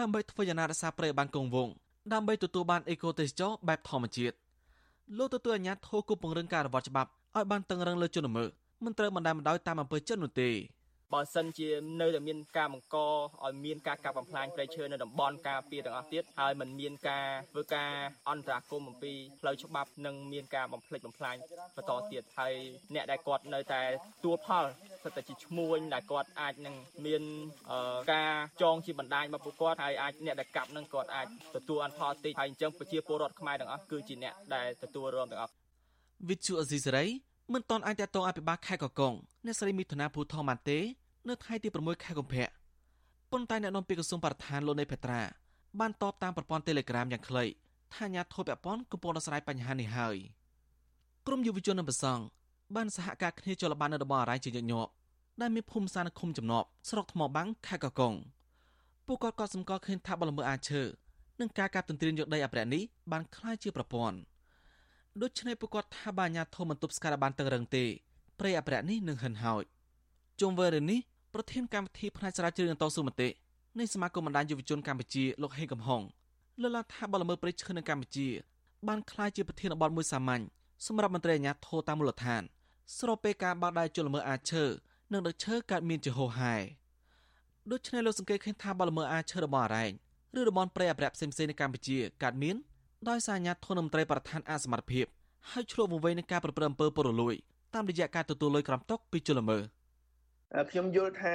[0.00, 1.74] ដើម្បីធ្វើយ៉ាងណារក្សាព្រៃបានគង់វង្ស
[2.12, 4.36] ដើម្បីទទួលបានអេកូទេសចរបែបធម្មជាតិ
[5.18, 8.48] លោកទទួលអាជ្ញាធរគូពង្រឹងការអនុវត្តច្បាប់ឲ្យបានតឹងរឹងលើជនល្មើស
[8.84, 10.50] មិនត្រូវបណ្ដាលមកដោយតាមអំពើចិត្តនោះទេ
[11.14, 11.68] បើសិនជា
[12.00, 17.92] នៅតែមានការបង្កឲ្យមានការកាប់បំផ្លាញព្រៃឈើនៅតំបន់ការពារទាំងអស់ទៀតហើយมันមានការធ្វើការ
[18.28, 21.36] អន្តរាគមន៍អំពីផ្លូវច្បាប់និងមានការបំផ្លិចបំផ្លាញ
[21.76, 22.52] បន្តទៀតហើយ
[22.94, 23.82] អ្នកដែលគាត់នៅតែ
[24.24, 24.64] ទួលផល
[25.02, 26.74] សិតតែជាឈ្មួញដែលគាត់អាចនឹង
[27.06, 27.22] មាន
[28.12, 35.52] ការចងជាបណ្ដាញរបស់ពួកគាត់ហើយអាចអ្នកដែលកាប់នឹងគាត់អាចទទួលអន្តផលតិចហើយអញ្ចឹងប្រជាពលរដ្ឋខ្មែរទាំងអស់គឺជាអ្នកដែលទទួលរងទាំងអស់
[36.28, 37.04] វិទ្យុអេស៊ីសេរី
[37.54, 39.14] មិនទាន់អាចតតងអភិបាលខេត្តកកុង
[39.46, 40.78] អ្នកស្រីមិថុនាភូថងបានទេ
[41.28, 42.46] នៅថ្ងៃទី6ខែកុម្ភៈ
[43.32, 45.22] ប៉ុន្តែអ្នកនាំពាក្យក្រសួងបរិស្ថានលោកនៃភេត្រា
[45.80, 47.44] បានតបតាមប្រព័ន្ធ Telegram យ៉ាងខ្លី
[47.94, 50.16] ថាអាញាធិបពពន់កំពុងដោះស្រាយបញ្ហានេះហើយ
[51.26, 52.22] ក្រមយុវជននិងប្រសង់
[52.76, 54.90] បានសហការគ្នាចូលល្បាតនៅតំបន់អរ៉ៃជាញឹកញាប់
[55.40, 58.14] ដែលមានភូមិសានឃុំចំណប់ស្រុកថ្មបាំងខេត្តកកុង
[59.06, 60.82] ពួកគាត់ក៏សម្គាល់ឃើញថាបលល្មើអាឈើ
[61.40, 62.82] និងការកាប់ទន្ទ្រានយកដីអភិរក្សនេះ
[63.12, 64.16] បានក្លាយជាប្រព័ន្ធ។
[65.22, 67.84] ដូច្នេះពួកគាត់ថាបាអាញាធមមិនទប់ស្កាត់បានតឹងរឹងទេ
[68.38, 69.64] ព្រៃអភិរក្សនេះនឹងហិនហោច
[70.40, 71.00] ជុំវិញរឿងនេះ
[71.34, 73.28] ប្រធានកម្មវិធីផ្នែកស្រាវជ្រាវនឹងតស៊ូមតិ
[73.78, 76.02] នៃសមាគមបណ្ដាញយុវជនកម្ពុជាលោកហេងកំហុង
[76.60, 78.28] លើកឡើងថាបលល្មើសព្រៃឈើនៅកម្ពុជា
[78.88, 80.42] បានក្លាយជាប្រធានបទមួយសាមញ្ញ
[80.86, 82.42] សម្រាប់មន្ត្រីអាជ្ញាធរតាមមូលដ្ឋាន
[82.98, 84.64] ស្របពេលការបើកដៃជលល្មើសអាឈើ
[85.12, 86.54] និងដឹកឈើកើតមានជាហូរហែ
[87.70, 89.92] ដូច្នេះលោកសង្កេតឃើញថាបលល្មើសអាឈើរបស់អរ៉ែង
[90.38, 92.56] ឬរបងព្រៃអភិរក្សផ្សេងៗនៅកម្ពុជាកើតមាន
[93.06, 95.06] ដោយសារអាជ្ញាធរមន្ត្រីប្រធានអសមត្ថភាព
[95.50, 97.34] ហើយឆ្លុះវង្វេងនឹងការប្រព្រឹត្តអំពើពុករលួយ
[97.74, 99.62] តាមរយៈការទទួលលុយក្រំតុកពីជលល្មើស
[100.70, 101.34] ខ្ញុំយល់ថា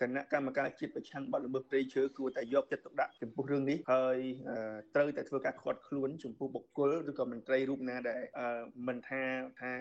[0.00, 4.18] គណៈកម្មការជាតិប្រឆាំងបទល្មើសព្រៃឈើគួរតែយកចិត្តទុកដាក់ចំពោះរឿងនេះហើយ
[4.94, 8.22] ត្រូវតែធ្វើការខាត់ខ្លួនចំពោះបុគ្គលឬក៏មន្ត្រីរូបណាដែល
[8.88, 9.22] មិនថា
[9.60, 9.72] ថា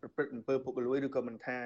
[0.00, 1.56] ប្រព្រឹត្តអំពើពុករលួយឬក៏មិនថា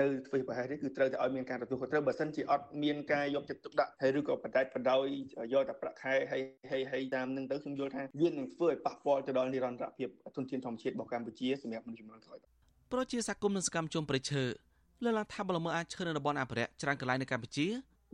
[0.00, 5.06] នៅធ្វើប្រហែសនេះគឺត្រូវតែឲ្យមានការទទួលខុសត្រូវបើសិនជាអត់មានការយកចិត្តទុកដាក់ហើយឬក៏បដិបដោយ
[5.54, 12.38] យកតែប្រាក់ខែហើយហើយហើយតាមនឹងទៅខ្ញុំយល់ថាវានឹងធ្វើឲ្យប៉ះពាល់ទៅដល់និរន្តរភាពធនធានធម្មជាតិរបស់កម្ពុជាសម្រាប់មនុស្សចំនួនក្រោយ
[12.92, 14.44] ប្រជាសកម្មនិងសកម្មជនប្រៃឈើ
[15.02, 17.66] លើកឡើងថាបលល្មើសអាចឈើនៅតំបន់អភិរក្សច្រើនកន្លែងនៅកម្ពុជា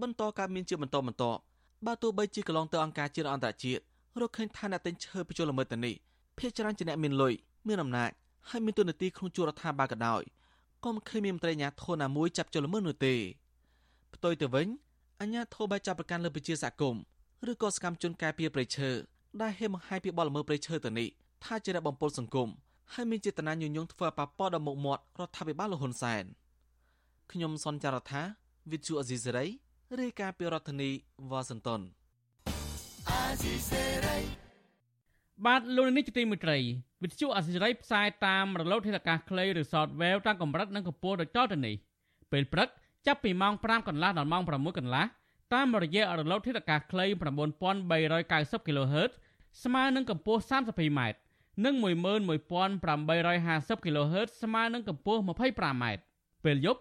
[0.02, 1.38] បន្តកើតមានជាបន្តបន្ទាប់
[1.86, 3.82] បើទោះបីជាកន្លងទៅអង្គការជាតិអន្តរជាតិ
[4.20, 5.94] រកឃើញថាអ្នកទិញឈើពីជនល្មើសទៅនេះ
[6.38, 7.32] ភាគច្រើនជាអ្នកមានលុយ
[7.68, 8.10] មានអំណាច
[8.50, 10.22] ហើយមានទូនាទីក្នុងជួររដ្ឋាភិបាលក៏ដោយ
[10.84, 13.14] ក៏មិនឃើញមានមន្ត្រីអាជ្ញាធរណាមួយចាប់ជនល្មើសនោះទេ
[14.14, 14.66] ផ្ទុយទៅវិញ
[15.20, 17.02] អាជ្ញាធរបែរចាប់ប្រកាន់លើប្រជាសហគមន៍
[17.50, 18.90] ឬក៏សកម្មជនការពារព្រៃឈើ
[19.40, 21.08] ដែលហេបង្ហាយពីបលល្មើសព្រៃឈើទៅនេះ
[21.44, 22.48] ថាជាអ្នកបំពុលសង្គម
[22.92, 26.24] ហើយមានចេតនាញុយញងធ្វើឲ្យប៉ះពាល់ដល់មុខមាត់រដ្ឋាភិបាលលហ៊ុនសែន។
[27.32, 28.22] ខ្ញុំសនចាររថា
[28.72, 29.46] វិទ្យុអេស៊ីសេរី
[30.00, 30.90] រាយការណ៍ពីរដ្ឋធានី
[31.30, 31.80] វ៉ាស៊ីនតោន
[35.46, 36.58] បាទលោកនេះជាទីមេត្រី
[37.02, 41.74] វិទ្យុអសិរ័យផ្សាយតាមរលកធាតុអាកាសខ្លីឬ Shortwave តាមកម្រិតនិងកម្ពស់ដូចតទៅនេះ
[42.32, 42.68] ពេលព្រឹក
[43.06, 45.04] ចាប់ពីម៉ោង5កន្លះដល់ម៉ោង6កន្លះ
[45.54, 47.04] តាមរយៈរលកធាតុអាកាសខ្លី
[47.86, 49.12] 9390 kHz
[49.64, 51.00] ស្មើនឹងកម្ពស់ 32m
[51.64, 55.84] និង11850 kHz ស្មើនឹងកម្ពស់ 25m
[56.44, 56.80] ពេលយប់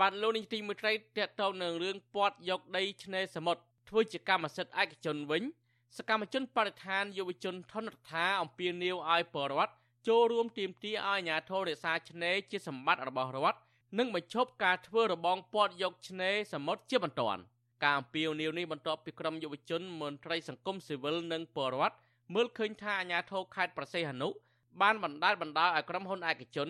[0.00, 5.42] បាទលោកនាយទីមួយត្រីតកតងនឹងរឿងពាត់យកដីឆ្នេរសមុទ្រធ្វើជាកម្មសិទ្ធិឯកជនវិញ
[5.98, 9.72] សកម្មជនបរិស្ថានយុវជនធនរដ្ឋាអំពាវនាវឲ្យបរដ្ឋ
[10.08, 13.58] ចូលរួមទាមទារឲ្យអាជ្ញាធររក្សាឆ្នេរជាសម្បត្តិរបស់រដ្ឋ
[13.98, 17.40] និងបញ្ឈប់ការធ្វើរបងពាត់យកឆ្នេរសមុទ្រជាបន្ទាន់
[17.84, 21.96] ការអំពាវនាវនេះបន្ទាប់ពីក្រុមយុវជនមន្ត្រីសង្គមស៊ីវិលនិងបរដ្ឋ
[22.34, 24.28] មើលឃើញថាអាជ្ញាធរខេត្តប្រសេះហនុ
[24.80, 26.68] បានបណ្ដាលបណ្ដោយឲ្យក្រុមហ៊ុនឯកជន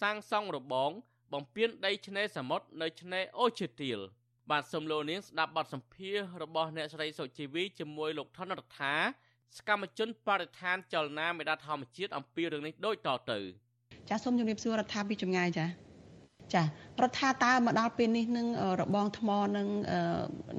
[0.00, 0.90] សាងសង់របង
[1.32, 3.98] បំពេញដីឆ្នេរសមុទ្រនៅឆ្នេរអូឈើទាល
[4.50, 8.94] បាទសូមលោកនាងស្ដាប់បទសម្ភាសរបស់អ្នកស្រីសុជីវីជាមួយលោកថនរដ្ឋា
[9.58, 13.38] សកម្មជនបរិស្ថានចលនាមេដាធម្មជាតិអំពីរឿងនេះដូចតទៅ
[14.08, 15.66] ចាសូមជម្រាបសួររដ្ឋាភិបាលចម្ងាយចា
[16.54, 16.66] ចារ
[17.10, 18.46] ដ្ឋាតើមកដល់ពេលនេះនឹង
[18.80, 19.66] របងថ្មនឹង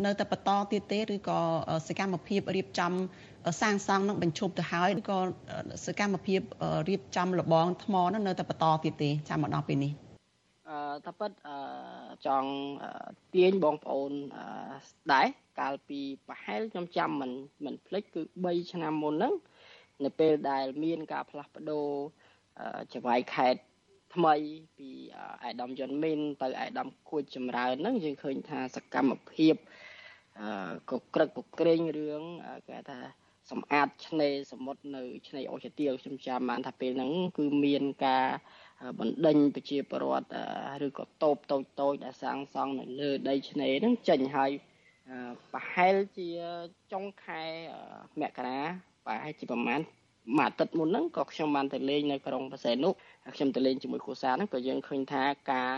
[0.05, 1.39] នៅតែបន្តទៀតទេឬក៏
[1.87, 2.91] សកម្មភាពរៀបចំ
[3.61, 5.17] សាងសង់នឹងបញ្ឈប់ទៅហើយឬក៏
[5.85, 6.39] សកម្មភាព
[6.89, 9.93] រៀបចំរបងថ្មនឹងនៅតែបន្តទៀតទេចាំមកដល់ពេលនេះ
[11.05, 11.31] តាពិត
[12.25, 12.51] ចង់
[13.33, 14.11] ទាញបងប្អូន
[15.13, 15.27] ដែរ
[15.59, 17.31] កាលពីប្រហែលខ្ញុំចាំមិន
[17.65, 19.33] មិនភ្លេចគឺ3ឆ្នាំមុនហ្នឹង
[20.03, 21.87] នៅពេលដែលមានការផ្លាស់ប្ដូរ
[22.93, 23.61] ចង្វាយខេត្ត
[24.15, 24.35] ថ្មី
[24.77, 24.89] ពី
[25.43, 29.55] អាយដាមយុនមីនទៅអាយដាមគួចចម្រើនហ្នឹងយើងឃើញថាសកម្មភាព
[30.91, 32.21] ក៏ក្រឹកក៏ក្រែងរឿង
[32.67, 32.99] គេថា
[33.51, 38.27] សម្អាតឆ្នេរសមុទ្រនៅឆ្នេរអូឈើទាលខ្ញុំចាំបានថាពេលហ្នឹងគឺមានការ
[38.99, 44.51] បណ្ដេញប្រជាពលរដ្ឋឬក៏តូបតូចតូចដែលសាងសង់នៅលើដីឆ្នេរហ្នឹងចេញហើយ
[45.53, 46.29] ប្រហែលជា
[46.91, 47.41] ចុងខែ
[48.21, 48.59] មករា
[49.05, 49.81] ប្រហែលជាប្រហែល
[50.37, 52.93] មួយអាទិត្យមុនហ្នឹងក៏ខ្ញុំបានទៅលេងនៅក្រុងបរសែននោះ
[53.35, 55.73] ខ្ញុំទៅលេងជាមួយគ្រួសារហ្នឹងក៏យើងឃើញថាការ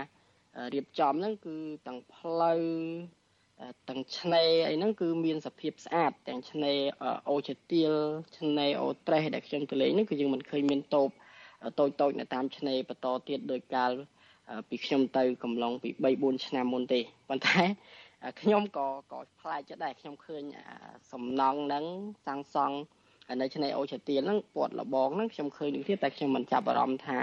[0.74, 1.56] រៀបចំហ្នឹងគឺ
[1.88, 2.62] ទាំងផ្លូវ
[3.90, 6.78] ទាំងឆ្នេរអីហ្នឹងគឺមានសភាពស្អាតទាំងឆ្នេរ
[7.30, 7.94] អូជទៀល
[8.38, 11.10] ឆ្នេរអូត្រេសដែលខ្ញុំទៅលេងហ្នឹងគឺយើងមិនឃើញមានតូប
[11.80, 13.92] តូចតូចនៅតាមឆ្នេរបន្តទៀតដោយកាល
[14.70, 17.00] ពីខ្ញុំទៅកំឡុងពី3 4ឆ្នាំមុនទេ
[17.30, 17.62] ប៉ុន្តែ
[18.42, 20.44] ខ្ញុំក៏ក៏ខ្លាចចិត្តដែរខ្ញុំឃើញ
[21.12, 21.86] សំណង់ហ្នឹង
[22.26, 22.78] សាងសង់
[23.42, 27.20] នៅឆ្នេរអូឆាទៀនហ្នឹងពាត់លបងហ្នឹងខ្ញុំឃើញនឹងទៀតតែខ្ញុំមិនចាប់អារម្មណ៍ថា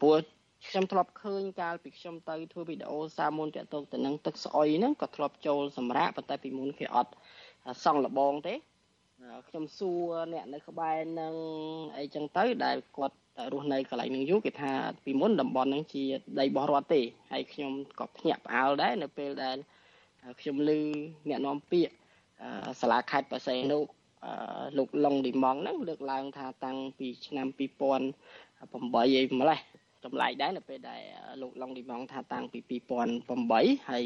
[0.00, 0.16] ព្រោះ
[0.68, 7.12] ខ្ញុំធ្លាប់ឃើញកាលពីខ្ញុំទៅធ្វើវីដេអូសាមុនតាក់ទងទៅនឹងទឹកស្អុយហ្នឹងក៏ធ្លាប់ចូលសម្រាប់ប៉ុន្តែពីមុនគេអត់
[7.84, 8.54] សង់លបងទេ
[9.48, 11.34] ខ្ញុំសួរអ្នកនៅក្បែរនឹង
[11.98, 13.16] អីចឹងទៅដែលគាត់
[13.52, 14.72] រស់នៅកន្លែងនឹងយូរគេថា
[15.04, 16.04] ពីមុនតំបន់ហ្នឹងជា
[16.40, 17.00] ដីបោះរដ្ឋទេ
[17.32, 19.56] ហើយខ្ញុំក៏ភ្ញាក់ផ្អើលដែរនៅពេលដែល
[20.40, 20.70] ខ្ញុំឮ
[21.28, 21.94] អ្នកនាំពាក្យ
[22.80, 23.78] សាលាខេត្តបរសៃនុ
[24.78, 27.60] លោកឡុងឌីម៉ងហ្នឹងលើកឡើងថាតាំងពីឆ្នាំ2008
[29.14, 29.58] អីម្លេះ
[30.04, 31.02] ចម្លែកដែរនៅពេលដែល
[31.42, 32.58] លោកឡុងឌីម៉ងថាតាំងពី
[33.24, 34.04] 2008ហើយ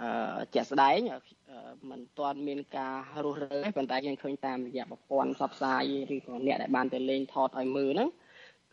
[0.00, 0.98] អឺជាក់ស្ដែង
[1.90, 5.82] มันទាន់មានការរស់រើប៉ុន្តែយើងឃើញតាមរយៈប្រព័ន្ធផ្សព្វផ្សាយ
[6.14, 8.08] ឬក៏អ្នកដែលបានទៅលេងថតឲ្យមើលហ្នឹង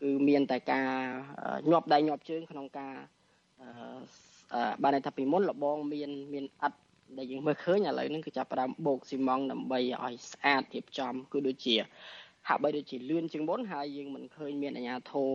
[0.02, 0.88] គឺមានតែការ
[1.70, 2.94] ញាប់ដៃញាប់ជើងក្នុងការ
[4.54, 6.78] អឺបានថាពីមុនលបងមានមានអត់
[7.18, 11.74] ដែលយើងមើលឃើញឥឡូវហ្នឹងគឺចាប់ផ្ដើមបូកស៊ីម៉ងដើម្បីឲ្យស្អាតរៀបចំគឺដូចជា
[12.48, 15.30] ហាក់បីដូចជាលឿនជាងមុនហើយយើងមិនឃើញមានអាជ្ញាធរ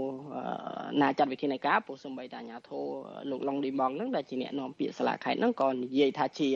[1.01, 2.85] ណាចាត់វិធានការព្រោះសំបីតែអាជ្ញាធរ
[3.29, 6.49] លោកឡុងឌីម៉ងហ្នឹងដែលជាអ្នកនាំពាក្យសាលាខេត្តហ្នឹងក៏និយាយថាជា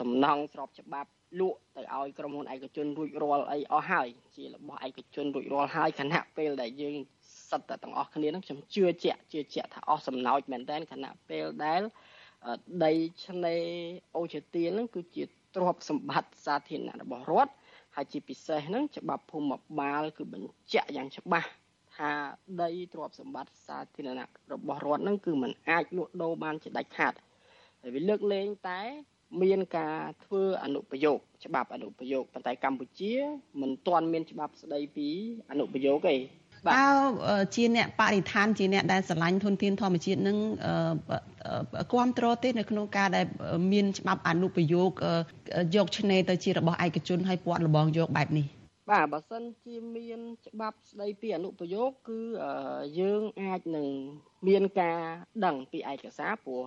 [0.00, 6.96] សំណង់ស្របច្បាប់ លក់ទៅឲ្យក្រុមហ៊ុនឯកជនរួចរាល់អីអស់ហើយជារបស់ឯកជនរួចរាល់ហើយខណៈពេលដែលយើង
[7.50, 11.82] សិតតែទាំងអស់គ្នាហ្នឹងខ្ញុំជឿជាក់ជឿជាក់ថាអស់សំណោចមែនតើខណៈពេលដែល
[12.84, 12.92] ដី
[13.24, 13.64] ឆ្នេរ
[14.16, 17.52] អូជាទៀនហ្នឹងគឺជាទ្រព្យសម្បត្តិសាធារណៈរបស់រដ្ឋ
[17.96, 21.48] ហើយជាពិសេសហ្នឹងច្បាប់ភូមិបាលគឺបញ្ជាក់យ៉ាងច្បាស់
[21.96, 22.10] ថា
[22.62, 27.12] ដីទ្រព្យសម្បត្តិសាធារណៈរបស់រដ្ឋហ្នឹងគឺมันអាចលក់ដូរបានជាដាច់ខាត
[27.80, 28.80] ហើយវាលើកលែងតែ
[29.42, 33.12] មានការធ្វើអនុប្រយោគច្បាប់អនុប្រយោគប៉ុន្តែកម្ពុជា
[33.60, 35.08] មិនទាន់មានច្បាប់ស្ដីពី
[35.50, 36.86] អនុប្រយោគទេតើ
[37.54, 40.38] ជាអ្នកបរិស្ថានជាអ្នកដែលស្រឡាញ់ធនធានធម្មជាតិនឹង
[41.92, 43.24] គ្រប់គ្រងទេនៅក្នុងការដែល
[43.72, 44.90] មានច្បាប់អនុប្រយោគ
[45.76, 48.46] យកឆ្នេរទៅជារបស់ឯកជនឲ្យពាត់លបងយកបែបនេះ
[48.90, 52.20] បាទបើសិនជាមានច្បាប់ស្ដីពីអនុប្រយោគគឺ
[53.00, 53.88] យើងអាចនឹង
[54.48, 55.00] មានការ
[55.44, 56.62] ដឹងពីឯកសារព្រោះ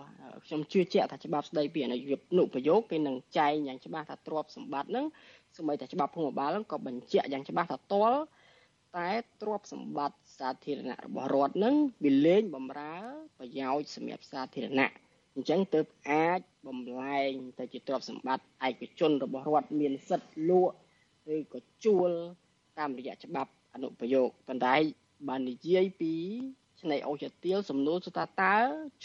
[0.45, 5.05] ខ្ញុំជឿជាក់ថាច្បាប់ស្ដីពីអនុប្រយោគគេនឹងចែងយ៉ាងច្បាស់ថាទ្រព្យសម្បត្តិហ្នឹង
[5.57, 8.13] សម្បីតែច្បាប់ភូមិបាលហ្នឹងក៏បញ្ជាក់យ៉ាងច្បាស់ថាតល
[8.97, 9.09] តែ
[9.41, 12.95] ទ្រព្យសម្បត្តិសាធារណៈរបស់រដ្ឋនឹងវាលែងបំរើ
[13.39, 14.91] ប្រយោជន៍សម្រាប់សាធារណៈ
[15.35, 20.75] អញ្ចឹងទើបអាចបំលែងទៅជាទ្រព្យសម្បត្តិឯកជនរបស់រដ្ឋមានសិទ្ធិលក់
[21.33, 22.11] ឬក៏ជួល
[22.79, 24.75] តាមរយៈច្បាប់អនុប្រយោគប៉ុន្តែ
[25.27, 26.13] បាននិយាយពី
[26.81, 28.55] ឆ្នៃអូចទៀលសំណួរសុថាតើ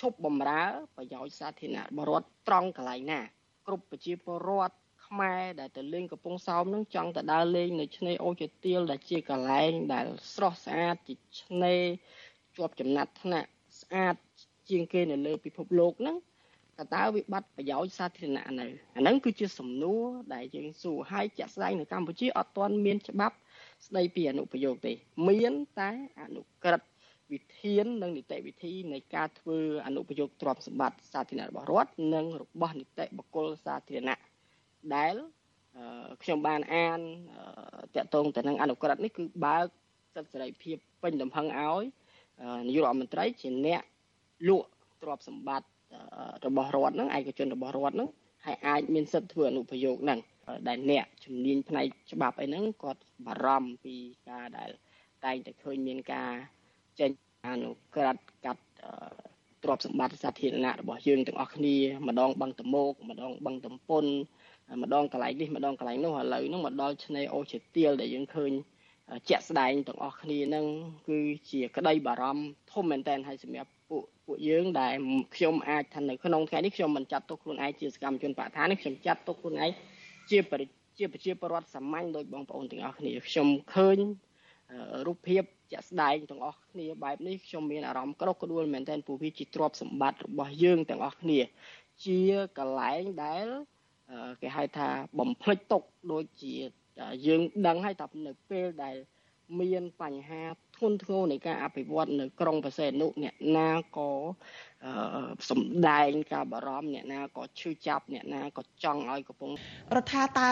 [0.01, 0.63] ឈប់បំរើ
[0.97, 3.21] ប្រយោជន៍សាធារណៈរបស់រដ្ឋត្រង់កន្លែងណា
[3.67, 11.83] គ្រប់ប្រជាពលរដ្ឋខ្មែរដែលទៅលេងកំពង់សោមនឹងចង់ទៅដើរលេងនៅឆ្នេរអូជាទៀលដែលជាកន្លែងដែលស្រស់ស្អាតជាឆ្នេរ
[12.57, 13.49] ជាប់ចំណាត់ថ្នាក់
[13.81, 14.15] ស្អាត
[14.71, 16.17] ជាងគេនៅលើពិភពលោកហ្នឹង
[16.81, 18.67] តើតើវាបាត់ប្រយោជន៍សាធារណៈនៅ
[18.97, 23.37] អាហ្នឹងគឺជាសំណួរដែលយើងសួរហើយជាក់ស្ដែងនៅកម្ពុជាអត់ទាន់មានច្បាប់
[23.87, 24.93] ស្ដីពីអនុប្រយោគទេ
[25.29, 25.91] មានតែ
[26.23, 26.89] អនុក្រឹត្យ
[27.33, 34.19] វិធាននិងនីតិវិធីនៃការធ្វើអនុប្រយោគទ្រព្យសម្បត្តិសាធារណៈរបស់រដ្ឋនិងរបស់នីតិបុគ្គលសាធារណៈ
[34.97, 35.15] ដែល
[36.23, 36.99] ខ្ញុំបានអាន
[37.97, 39.67] តកតងទៅនឹងអនុក្រឹត្យនេះគឺបើក
[40.15, 41.83] សិទ្ធិសេរីភាពពេញលំហឹងឲ្យ
[42.67, 43.83] នាយករដ្ឋមន្ត្រីជាអ្នក
[44.49, 44.69] លក់
[45.03, 45.69] ទ្រព្យសម្បត្តិ
[46.47, 48.09] របស់រដ្ឋហ្នឹងឯកជនរបស់រដ្ឋហ្នឹង
[48.47, 50.19] ហើយអាចមានសិទ្ធិធ្វើអនុប្រយោគហ្នឹង
[50.69, 53.97] ដែលអ្នកជំនាញផ្នែកច្បាប់អីហ្នឹងគាត់បារម្ភពី
[54.29, 54.71] ការដែល
[55.25, 56.33] តែងតែឃើញមានការ
[57.01, 57.11] ចេញ
[57.47, 58.63] អនុក្រឹត្យកាត់
[59.63, 61.77] ទ្រព្យសម្បត្តិសាធារណៈរបស់យើងទាំងអស់គ្នា
[62.09, 64.05] ម្ដងបឹងតមោកម្ដងបឹងតំពុន
[64.83, 68.53] ម្ដងកន្លែងនេះម្ដងកន្លែងនោះឥឡូវហ្នឹងមកដល់ឆ្នេរអូជាទៀលដែលយើងឃើញ
[69.29, 70.67] ជាក់ស្ដែងទាំងអស់គ្នាហ្នឹង
[71.09, 71.19] គឺ
[71.51, 74.95] ជាក្តីបារម្ភធំមែនតើហើយសម្រាប់ពួកពួកយើងដែល
[75.37, 79.71] ខ្ញុំអាចថានៅក្នុងថ្ងៃនេះខ្ញុំមិនចាត់ទុកខ្លួនឯងជាសកម្មជនបរិស្ថាននេះខ្ញុំចាត់ទុកខ្លួនឯង
[80.31, 80.39] ជា
[80.99, 83.99] ជាប្រជាពលរដ្ឋសាមញ្ញដោយបងប្អូនទាំងអស់គ្នាខ្ញុំឃើញ
[85.07, 85.43] រូបភាព
[85.73, 91.41] ជាក់ស្ដែងទាំងអស់គ្នាបែបនេះខ្ញុំមានអារម្មណ៍ក្រោកក្ដួលមែនទែនព្រោះវាជាទ្រព្យសម្បត្តិរបស់យើងទាំងអស់គ្នា
[92.05, 92.21] ជា
[92.59, 93.47] កន្លែងដែល
[94.43, 96.55] គេហៅថាបំភ្លេចទុកដូចជា
[97.27, 98.97] យើងដឹងហើយថានៅពេលដែល
[99.61, 100.43] មានបញ្ហា
[100.77, 104.11] ធ្ងន់ធ្ងរនៃការអភិវឌ្ឍនៅក្រុងបរសេនុអ្នកណាក៏
[105.51, 109.51] សំដែងការបារម្ភអ្នកណាក៏ឈឺចាប់អ្នកណាក៏ចង់ឲ្យកំពុង
[109.97, 110.49] រដ្ឋាតើ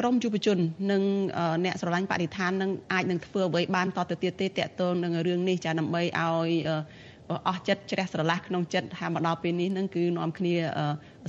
[0.00, 0.58] ក្រមយុវជន
[0.92, 1.02] និង
[1.64, 6.50] អ្នកស្រឡាញ់បរិស្ថាននឹងអាចនឹងធ្វើអ្វីបានតទៅទៀតទេតកតងនឹងរឿងនេះចាដើម្បីឲ្យ
[7.48, 10.54] អស់ចិត្តជ្រះស្រឡះក្នុងចិត្តថាមកដល់ពេលនេះនឹងគឺនាំគ្នា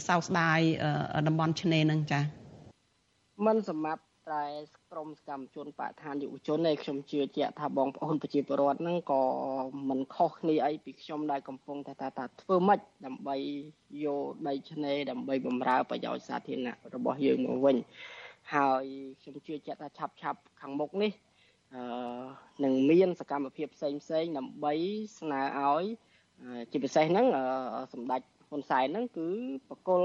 [0.07, 0.59] សោកស្ដាយ
[1.27, 2.19] តំបន់ឆ្នេរនឹងចា
[3.45, 4.01] มันសម្រាប់
[4.33, 4.45] តែ
[4.91, 9.21] ក្រមសកម្មជនបរិស្ថានយុវជនឯខ្ញុំជឿជាក់ថាបងប្អូនប្រជាពលរដ្ឋហ្នឹងក៏
[9.89, 13.35] មិនខុសគ្នាអីពីខ្ញុំដែលកំពុងតែថាធ្វើម៉េចដើម្បី
[14.05, 17.77] យកដីឆ្នេរដើម្បីបម្រើប្រយោជន៍សាធារណៈរបស់យើងមកវិញ
[18.53, 18.85] ហើយ
[19.21, 21.11] ខ្ញុំជឿជាក់ថាឆាប់ឆាប់ខាងមុខនេះ
[21.73, 21.81] អឺ
[22.63, 24.73] នឹងមានសកម្មភាពផ្សេងផ្សេងដើម្បី
[25.19, 25.83] ស្នើឲ្យ
[26.71, 27.25] ជាពិសេសហ្នឹង
[27.93, 29.27] សម្ដេចហ៊ុនសែនហ្នឹងគឺ
[29.69, 30.01] បកគល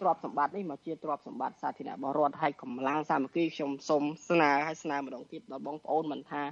[0.00, 6.42] ទ្រព្យសម្បត្តិនេះមកជាទ្រព្យសម្បត្តិសាធារណៈរបស់រដ្ឋហើយកម្លាំងសាមគ្គីខ្ញុំសូមស្នើឲ្យស្នើម្ដងទៀតដល់បងប្អូនមិនថា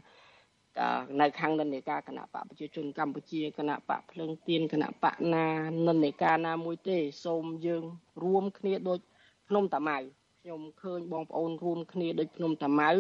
[1.21, 5.49] នៅខាងនិន្នាការគណៈបកប្រជាជនកម្ពុជាគណៈបកភ្លើងទៀនគណៈបកណា
[5.87, 7.85] និន្នាការណាមួយទេសូមយើង
[8.25, 9.01] រួមគ្នាដូច
[9.49, 9.99] ភ្នំតាម៉ៅ
[10.43, 12.91] ខ្ញុំឃើញបងប្អូនរួមគ្នាដូចភ្នំតាម៉ៅ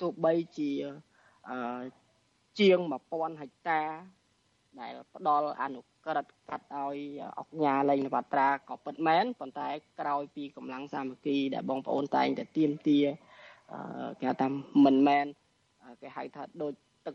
[0.00, 0.70] ទោះបីជា
[2.60, 2.78] ជាង
[3.10, 3.82] 1000ហិកតា
[4.80, 6.98] ដែលផ្ដល់អនុក្រិតកាត់ឲ្យ
[7.38, 9.68] អុកញ៉ាលេងនវត្រាក៏ពិតមែនប៉ុន្តែ
[10.00, 12.98] ក្រោយពីកម្លាំងសាមគ្គីដែលបងប្អូនតែងតែទៀមទា
[14.20, 14.48] គេថា
[14.84, 15.26] មិនមែន
[16.02, 16.72] គេហៅថាដូច
[17.06, 17.14] ទឹក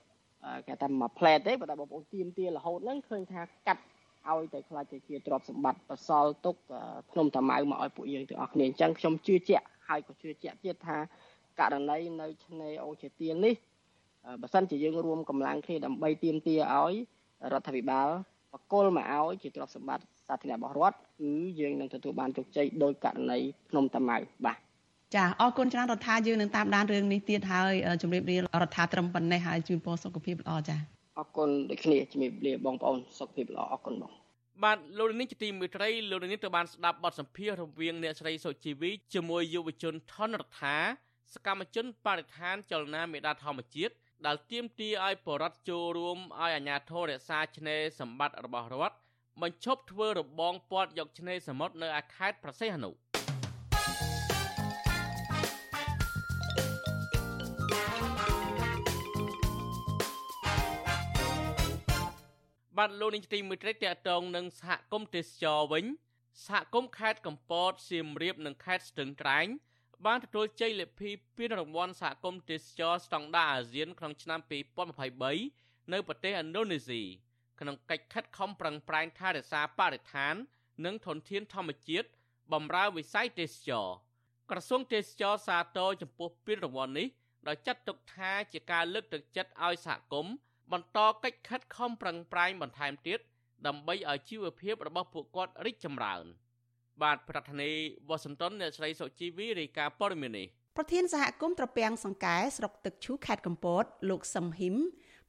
[0.68, 3.84] គេថាមួយផ្លែតទេប៉ុន្តែបងប្អូនទៀមទារហូតហ្នឹងឃើញថាកាត់
[4.30, 6.56] ឲ្យតែខ្លាចទៅជាទ្រព្យសម្បត្តិបសល់ទុក
[7.12, 10.98] ភ្នំតាម៉ៅមកឲ្យពួកយើងទាំងអស់គ្នាអញ្ចឹងខ្ញុំជឿជាក់ហើយក៏ជឿជាក់ទៀតថា
[11.60, 13.56] ករណីនៅឆ្នេរអូជាទៀននេះ
[14.42, 16.96] បើសិនជាយើងរួមកម្លាំងគ្នាដើម្បីទៀមទាឲ្យ
[17.54, 18.08] រដ្ឋាភិបាល
[18.54, 24.58] បកគលមកឲ្យជាទ្រព្យសម្បត្តិសាធារណៈរបស់រដ្ឋគឺយើងនឹងទទួលបានជោគជ័យដោយករណីភ្នំតាម៉ៅបាទ
[25.16, 30.78] ចាអរគុណច្រើនរដ្ឋាយើងនឹងតាមដានរឿងនេះទៀតហើយជម្រាបលារដ្ឋាត្រឹមប៉ុណ្ណេះហើយជូនពរសុខភាពល្អចា
[31.20, 34.12] អរគុណដូចគ្នាជម្រាបលាបងប្អូនសុខភាពល្អអរគុណបង
[34.64, 40.78] បាទលោកនាងជាទីមេត្រីលោកនាងទៅបានស្ដាប់បទសម្ភាសន៍រវាងអ្នកស្រីសុជីវីជាមួយយុវជនថនរដ្ឋា
[41.34, 48.98] សកម្មជនបរិស្ថានចលនាមេដាធម្មជាតិ ដែលទាមទារឲ្យបរដ្ឋចូលរួមឲ្យអាជ្ញាធររក្សាឆ្នេរសម្បត្តិរបស់រដ្ឋ
[49.42, 52.92] បញ្ឈប់ធ្វើរបងពាត់យកឆ្នេរសមុទ្រនៅខេត្តប្រសេះអនុ
[62.78, 65.86] បាទលោកនាងទីមួយត្រីតកតងនឹងសហគមន៍ទេសចរវិញ
[66.48, 69.48] សហគមន៍ខេត្តកំពតសៀមរាបនិងខេត្តស្ទឹងត្រែង
[70.06, 74.40] បានទទួលជ័យលាភីពានរង្វាន់សហគមន៍ទេសចរស្តង់ដារអាស៊ានក្នុងឆ្នាំ
[75.16, 77.02] 2023នៅប្រទេសឥណ្ឌូនេស៊ី
[77.60, 80.36] ក្នុងកិច្ចខិតខំប្រឹងប្រែងថែរក្សាបរិស្ថាន
[80.86, 82.08] និងធនធានធម្មជាតិ
[82.54, 83.88] បម្រើវិស័យទេសចរ
[84.52, 87.08] ក្រសួងទេសចរសាទរចំពោះពានរង្វាន់នេះ
[87.48, 90.34] ដោយចាត់ទុកថាជាការលើកទឹកចិត្តឲ្យសហគមន៍
[90.72, 93.20] បន្តកិច្ចខិតខំប្រឹងប្រែងបន្ថែមទៀត
[93.68, 96.26] ដើម្បីឲ្យជីវភាពរបស់ពួកគាត់រីកចម្រើន។
[97.04, 97.78] បាទប្រធានាធិ
[98.10, 104.76] បតីវ៉ាស៊ីនតោនអ្នកស្រីសុជីវីរាយការណ៍ព័ត៌មាននេះប្រធានសហគមន៍ត្រពាំងសង្កែស្រុកទឹកឈូខេត្តកំពត លោកសឹមហ៊ីម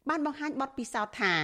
[0.09, 1.35] បានបង្ហាញបទពិសោធន៍ថា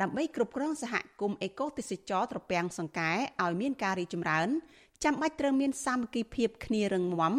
[0.00, 4.48] ដើម្បីគ្រប់គ្រងសហគមន៍អេកូទេសចរត្រពាំងសង្កែឲ្យមានការរីកចម្រើន
[5.04, 7.34] ចាំបាច់ត្រូវមានសាមគ្គីភាពគ្នារឹងមាំ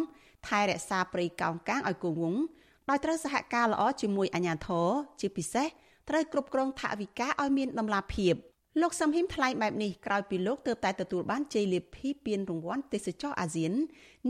[0.48, 2.42] ថែរក្សាព្រៃកោងកាងឲ្យគង់វង្ស
[2.90, 4.88] ដោយត្រូវសហការល្អជាមួយអាជ្ញាធរ
[5.20, 5.68] ជាពិសេស
[6.10, 8.36] ត្រូវគ្រប់គ្រងថវិកាឲ្យមានដំណាភាព
[8.82, 13.74] លោកសំហ៊ីមថ្លែងបែបនេះក្រោយពីលោកទើបតែទទួលបានជ័យលាភីពានរង្វាន់ទេសចរអាស៊ាន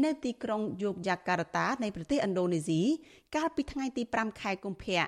[0.03, 2.81] នៅទីក្រុងយូកយ៉ាការតានៃប្រទេសឥណ្ឌូនេស៊ី
[3.35, 5.05] កាលពីថ្ងៃទី5ខែកុម្ភៈ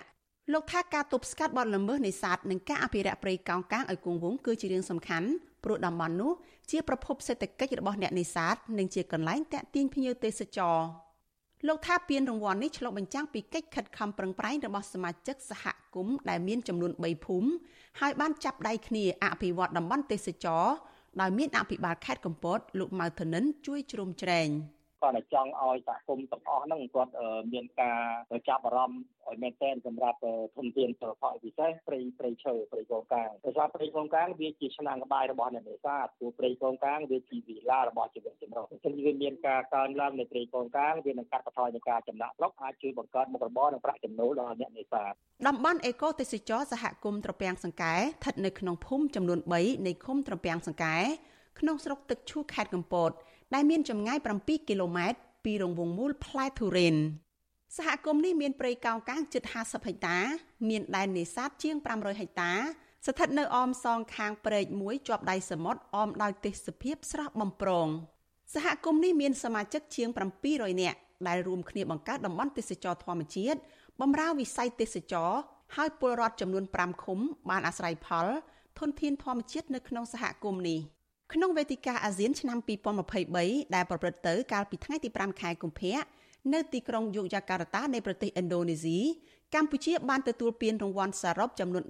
[0.54, 5.28] លោកថាការទប់ស្កាត់បទល្មើសនេសាទនិងការអភិរក្សព្រៃកោងកាងឲ្យគង់វង្សគឺជារឿងសំខាន់
[5.64, 6.32] ព្រោះតំបន់នោះ
[6.72, 10.78] ជាប្រភពសេដ្ឋកិច្ចរបស់អ្នកនេសាទនិងជាកន្លែងតាក់ទាញភ្ញៀវទេសចរ។
[11.68, 17.50] លោកថាពានរង្វាន់នេះឆ្លុះបញ្ចាំងពីកិច្ចខិតខំប្រឹងប្រែងរបស់សមាជិកសហគមន៍ដែលមានចំនួន3ភូមិ
[18.00, 20.66] ហើយបានចាប់ដៃគ្នាអភិវឌ្ឍតំបន់ទេសចរ
[21.22, 24.50] ដោយមានអភិបាលខេត្តកំពតលោកម៉ៅធនិនជួយជ្រោមជ្រែង។
[25.02, 27.12] គាត់តែចង់ឲ្យសហគមន៍ទាំងអស់ហ្នឹងគាត់
[27.54, 28.00] មានការ
[28.50, 30.18] ចាប់អារម្មណ៍ឲ្យមែនទែនសម្រាប់
[30.56, 45.12] ធនធានសិល្បៈពិសេសព្រៃព្រៃឈើព្រៃកងកាងដោយសារព្រៃកងកាងវាជាឆ្នាំងក្បាយរបស់អ្នកនេសាទព្រោះព្រៃកងកាងវាជាវិឡារបស់ជីវិតចម្រុះអញ្ចឹងវាមានការកើនឡើងនៃព្រៃកងកាងវានឹងកាត់បន្ថយនៃការចំណាក់ស្រុកអាចជួយបង្កើតមុខរបរនិងប្រាក់ចំណូលដល់អ្នកនេសាទ
[45.48, 50.98] តំបន់អេកូទេសចរសហគមន៍ត្រពាំងសង្កែស្ថិតនៅក្នុងភូមិចំនួន3នៃឃុំត្រពាំងសង្កែ
[51.60, 53.12] ក្នុងស្រុកទឹកឈូខេត្តកំពត
[53.54, 56.96] ដែលមានចម្ងាយ7គីឡូម៉ែត្រពីរង្វង់មូលផ្លែទុរេន
[57.78, 60.18] សហគមន៍នេះមានព្រៃកោងកាងជិត50ហិកតា
[60.70, 62.52] មានដែននេសាទជាង500ហិកតា
[63.06, 67.88] ស្ថិតនៅអមសងខាងព្រែកមួយជាប់ដៃសមុទ្រអមដោយទេសភាពស្រស់បំព្រង
[68.54, 70.10] សហគមន៍នេះមានសមាជិកជាង
[70.46, 73.60] 700នាក់ដែលរួមគ្នាបង្កើតតំបន់ទេសចរធម្មជាតិ
[74.02, 75.32] បម្រើវិស័យទេសចរ
[75.76, 77.20] ហើយពលរដ្ឋចំនួន5ឃុំ
[77.50, 78.28] បានអាស្រ័យផល
[78.80, 80.80] ធនធានធម្មជាតិនៅក្នុងសហគមន៍នេះ។
[81.34, 82.58] ក្នុងវេទិកាអាស៊ានឆ្នាំ
[83.18, 85.98] 2023ដែលប្រព្រឹត្តទៅកាលពីថ្ងៃទី5ខែកុម្ភៈ
[86.54, 88.98] នៅទីក្រុងយូយ៉ាការតានៃប្រទេសឥណ្ឌូនេស៊ី
[89.56, 91.84] កម្ពុជាបានទទួលពានរង្វាន់សរុបចំនួន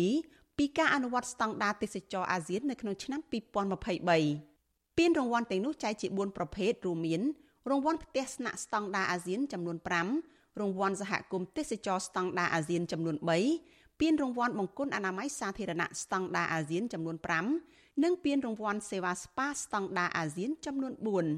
[0.00, 7.20] 17ពីការអនុវត្តស្តង់ដារទេសចរអាស៊ាននៅក្នុងឆ្នាំ2023ពានរង្វាន់ទាំងនោះចែកជា4ប្រភេទរួមមាន
[7.70, 9.76] រង្វាន់ផ្ទះស្នាក់ស្តង់ដារអាស៊ានចំនួន
[10.18, 13.16] 5រង្វាន់សហគមន៍ទេសចរស្តង់ដារអាស៊ានចំនួន
[13.58, 20.92] 3ពានរង្វាន់បង្គន់អនាម័យសាធារណៈស្តង់ដារអាស៊ានចំនួន5 និងពានរង្វាន់សេវាស្ប៉ាស្តង់ដារអាស៊ានចំនួន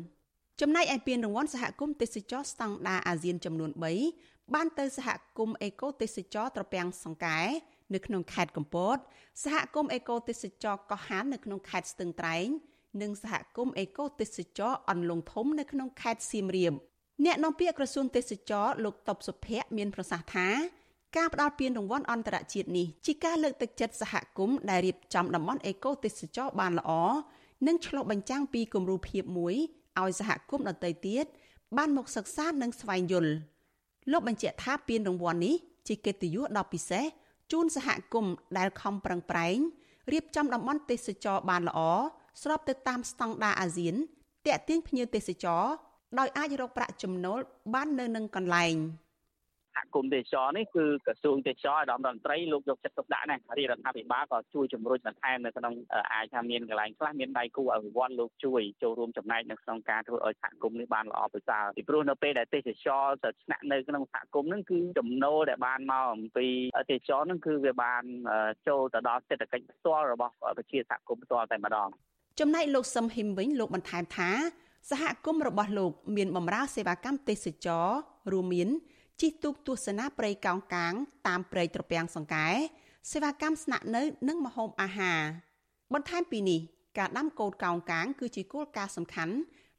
[0.07, 3.71] 4ចំណែកឯពានរង្វាន់សហគមន៍ទេសចរស្តង់ដារអាស៊ានចំនួន
[4.13, 5.09] 3បានទៅសហ
[5.39, 7.41] គមន៍អេកូទេសចរត្រពាំងសង្កែ
[7.95, 8.97] នៅក្នុងខេត្តកំពត
[9.45, 12.47] សហគមន៍អេកូទេសចរកោះហាននៅក្នុងខេត្តស្ទឹងត្រែង
[13.03, 16.73] និងសហគមន៍អេកូទេសចរអន្លង់ធំនៅក្នុងខេត្តសៀមរាប
[17.25, 20.49] អ្នកនាំពាក្យក្រសួងទេសចរលោកតបសុភ័ក្រមានប្រសាសន៍ថា
[21.17, 26.91] ការផ្ដល់ពានរង្វាន់អន្តរជាតិនេះជាការលើកទឹកចិត្តសហគមន៍ដែលរៀបចំតំបន់អេកូទេសចរបានល្អ
[27.67, 29.55] និងឆ្លុះបញ្ចាំងពីគំរូភាពមួយ
[30.01, 31.25] ឲ្យសហគមន៍ដទៃទៀត
[31.77, 33.33] បានមកសិក្សានិងស្វែងយល់
[34.13, 35.55] លោកបញ្ជាក់ថាពានរង្វាន់នេះ
[35.89, 37.05] ជាកិត្តិយសដ៏ពិសេស
[37.53, 39.59] ជូនសហគមន៍ដែលខំប្រឹងប្រែង
[40.13, 41.81] រៀបចំតំបន់ទេសចរបានល្អ
[42.43, 43.95] ស្របទៅតាមស្តង់ដារអាស៊ាន
[44.47, 45.65] តាក់ទាញភ្ញៀវទេសចរ
[46.19, 47.39] ដោយអាចរកប្រាក់ចំណូល
[47.75, 48.77] បាននៅនឹងកន្លែង។
[49.10, 49.10] សហ
[49.95, 55.75] គមន៍ទេសចរនេះគឺក្រសួងទេសចរអាដាមរដ្ឋមន្ត្រីលោកយកចិត្តទុកដាក់ណាស់រាជរដ្ឋាភិបាលក៏ជួយជំរុញបន្ថែមនៅក្នុង
[56.13, 66.47] អាចថាមានកន្លែងខ្លះមានដៃគូអភិវឌ្ឍលោកជួយចូលរួមចំណែកនៅក្នុងការធ្វើឲ្យសហគមន៍នេះបានល្អប្រសើរពីព្រោះនៅពេលដែលទេសចរទៅស្នាក់នៅក្នុងសហគមន៍ហ្នឹងគឺចំណូលដែលបានមកអំពី
[66.91, 68.03] ទេសចរហ្នឹងគឺវាបាន
[68.69, 71.89] ចូលទៅដល់សេដ្ឋកិច្ចផ្ទាល់របស់ប្រជាសហគមន៍ផ្ទាល់តែម្ដង
[72.41, 74.31] ចំណែកលោកសឹមហ៊ីមវិញលោកបន្ថែមថា
[74.91, 77.87] សហគមន៍របស់លោកមានបម្រើសេវាកម្មទេសចរ
[78.33, 78.69] រួមមាន
[79.21, 80.93] ជិះទូកទស្សនាព្រៃកោងកាង
[81.29, 82.49] តាមព្រៃត្រពាំងសង្កែ
[83.11, 85.21] សេវាកម្មស្នាក់នៅនិងម្ហូបអាហារ
[85.93, 86.61] បន្ថែមពីនេះ
[86.99, 89.35] ការដាំកូនកោងកាង គឺជាគោលការណ៍សំខាន់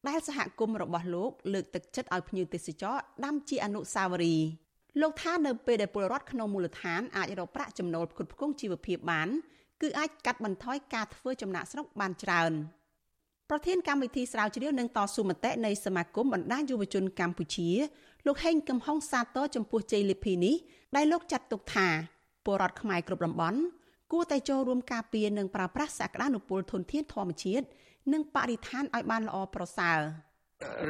[0.08, 4.48] ដែលសហគមន៍របស់លោកលើកទឹកចិត្តឲ្យភ្ញៀវទេសចរដាំជាអនុស្សាវរីយ៍
[5.02, 9.30] លោកថានៅពេលដែលពលរដ្ឋក្នុងមូលដ្ឋានអាចរកប្រាក់ចំណូលផ្គត់ផ្គង់ជីវភាពបាន
[9.82, 12.54] គឺអាចកាត់បន្ថយការធ្វើចំណាក់ស្រុកបានច្រើន
[13.50, 17.70] ប្រធានកម្មវិធីស្រាវជ្រាវនិងតស៊ូមតិនៃសមាគមបណ្ដាញយុវជនកម្ពុជា
[18.26, 20.56] លោកហេងកំហុងសាទរចំពោះជ័យលាភីនេះ
[20.96, 21.88] ដែលលោកចាត់ទុកថា
[22.46, 23.60] ពលរដ្ឋខ្មែរគ្រប់តំបន់
[24.12, 27.66] គួរតែចូលរួមការពារនិងប្រើប្រាស់សក្តានុពលធនធានធម្មជាតិ
[28.14, 30.00] និងបរិស្ថានឲ្យបានល្អប្រសើរ។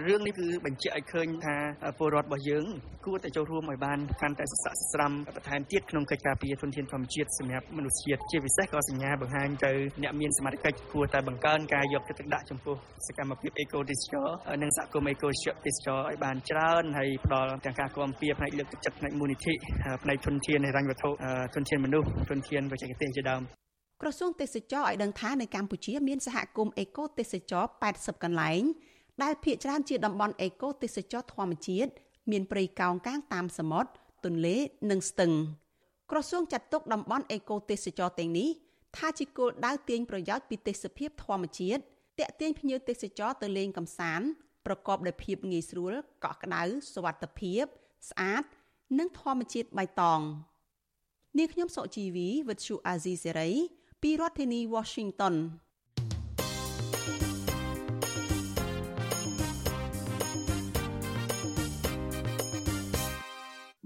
[0.08, 1.56] រឿងនេះគឺបញ្ជាក់ឲ្យឃើញថា
[1.98, 2.66] ពលរដ្ឋរបស់យើង
[3.06, 9.72] គួរតែចូលរួមឲ្យបានកាន់តែស័ក្តិស្រាំបន្ថែមទៀតក្នុងកិច្ចការពារធនធានធម្មជាតិសម្រាប់មនុស្សជាតិជាពិសេសក៏សញ្ញាបង្ហាញទៅ
[10.04, 12.76] អ្នកមានសមត្ថកិច្ចគួរតែបង្កើនការយកចិត្តទុកដាក់ចំពោះ
[13.08, 14.28] សកម្មភាពអេកូទេសចរ
[14.62, 15.30] និងសហគមន៍អេកូ
[15.66, 19.54] ទេសចរឲ្យបានច្រើនហើយផ្ដល់ទាំងការគាំពៀផ្នែកលើកទឹកចិត្តផ្នែកមូលនិធិ
[20.04, 21.10] ផ្នែកធនធានហិរញ្ញវត្ថុ
[21.56, 23.42] ធនធានមនុស្សធនធានបច្ចេកទេសជាដើម
[24.02, 27.64] ក្រសួងទេសចរឲ្យដឹងថានៅកម្ពុជាមានសហគមន៍អេកូទេសចរ
[27.94, 28.64] 80កន្លែង
[29.24, 31.92] ដែលភាគច្រើនជាតំបន់អេកូទេសចរធម្មជាតិ
[32.32, 33.90] មានព្រៃកោងកាងតាមសមុទ្រ
[34.26, 34.58] ទន្លេ
[34.90, 35.32] និងស្ទឹង
[36.12, 38.50] ក្រសួងចាត់ទុកតំបន់អេកូទេសចរទាំងនេះ
[38.98, 41.82] ថាជាគោលដៅទាញប្រយោជន៍ពីទេសភាពធម្មជាតិ
[42.20, 44.28] តាក់ទាញភ្ញៀវទេសចរទៅលេងកម្សាន្ត
[44.66, 45.94] ប្រកបដោយភាពងាយស្រួល
[46.24, 46.64] កក់ក្ដៅ
[46.94, 47.64] សុវត្ថិភាព
[48.10, 48.44] ស្អាត
[49.00, 50.22] និងធម្មជាតិបៃតង
[51.38, 53.50] នាងខ្ញុំសុជីវីវិទ្យុអាស៊ីសេរី
[54.02, 55.36] ពីរដ្ឋធានី Washington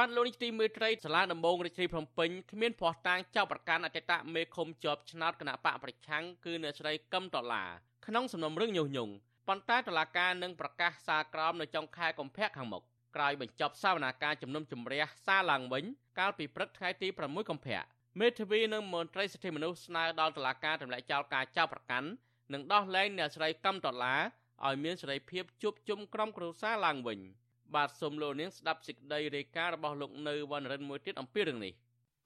[0.00, 7.70] បានលោកនេះទីមេត្រីសាលាដំបងរាជធានីភ្នំពេញគ្មានភ័ស្តុតាងចោទប្រកាន់អតីតមេឃុំជាប់ឆ្នោតគណៈបកប្រឆាំងគឺអ្នកស្រីកឹមដុល្លារ
[8.06, 9.12] ក្នុងសំណុំរឿងញុះញង់
[9.48, 12.82] ប៉ុន្តែតុលាការនឹងប្រកាសសាលក្រមនៅចុងខែកុម្ភៈខាងមុខ
[13.16, 15.84] ក្រោយបញ្ចប់សវនាការជំនុំជម្រះសារឡើងវិញ
[16.18, 17.82] កាលពីព្រឹកថ្ងៃទី6កុម្ភៈ
[18.20, 22.08] មេធាវីនិងមន្ត្រីសិទ្ធិមនុស្សស្នើដល់តុលាការទម្លាក់ចោលការចោទប្រកាន់
[22.52, 24.20] និងដោះលែងអ្នកស្រីកឹមដុល្លារ
[24.66, 27.20] ឲ្យមានសេរីភាពជួបជុំក្រុមគ្រួសារឡើងវិញ។
[27.74, 31.72] បាទសូមលោកនាងស្ដាប់សេចក្តីរាយការណ៍របស់លោកនៅវណ្ណរិនមួយទៀតអំពីរឿងនេះ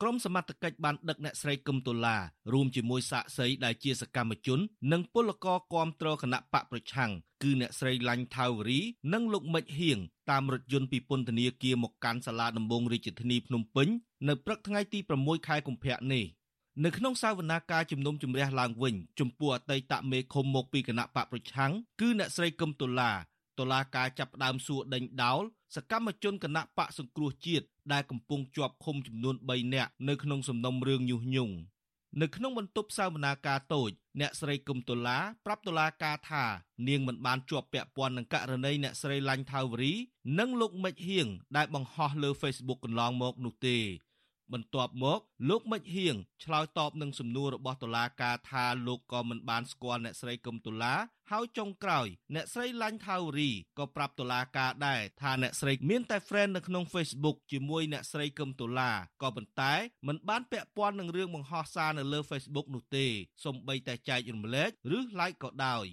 [0.02, 2.16] ក្រុមសមត្ថកិច្ចបានដឹកអ្នកស្រីកឹមតូឡា
[2.52, 4.60] រួមជាមួយសាក្សីដែលជាសកម្មជន
[4.92, 7.10] និងពលករគាំទ្រគណៈបកប្រឆាំង
[7.42, 8.80] គឺអ្នកស្រីឡាញ់ថាវរី
[9.12, 9.98] និងលោកមិចហៀង
[10.30, 13.88] តាមរថយន្តពីពន្ធនាគារមកកាន់សាលាដំបងរាជធានីភ្នំពេញ
[14.28, 16.24] នៅព្រឹកថ្ងៃទី6ខែកុម្ភៈនេះ
[16.84, 23.12] នៅក្នុងសាវនាការជំនុំជម្រះឡើងវិញចំពោះអតីតមេឃុំមកពីគណៈបកប្រឆាំងគឺអ្នកស្រីកឹមតូឡា
[23.60, 25.42] តុលាការចាប់ផ្ដើមសួរដេញដោល
[25.76, 31.54] សកម្មជនគណៈបកសង្គ្រោះជាតិដែលកំពុងជាប់ឃុំចំនួន3នាក់នៅក្នុងសំណុំរឿងញុះញង់
[32.20, 33.90] នៅក្នុងបន្ទប់សាវនាការតូច
[34.20, 36.44] អ្នកស្រីកឹមតូឡាប្រាប់តុលាការថា
[36.88, 39.92] នាងមិនបានជាប់ពាក់ព័ន្ធនឹងករណីអ្នកស្រីឡាញ់ថាវរី
[40.38, 43.78] និងលោកមិចហៀងដែលបង្ហោះលើ Facebook កន្លងមកនោះទេ
[44.54, 50.94] បន្ទាប់មកលោកមិចហៀងឆ្លើយតបនឹងសំណួររបស់តុលាការថាលោកក៏មិនបានស្គាល់អ្នកស្រីកឹមតុលា
[51.30, 58.90] ហើយចុងក្រោយអ្នកស្រីឡាញ់ថាវរីក៏ប្រាប់តុលាការដែរថាអ្នកស្រីមានតែ friend នៅក្នុង Facebook ជាមួយអ្នកស្រីកឹមតុលា
[59.22, 59.72] ក៏ប៉ុន្តែ
[60.06, 63.06] មិនបានពាក់ព័ន្ធនឹងរឿងបង្ហោះសារនៅលើ Facebook នោះទេ
[63.44, 65.86] សូម្បីតែចែករំលែកឬ like ក៏ដោយ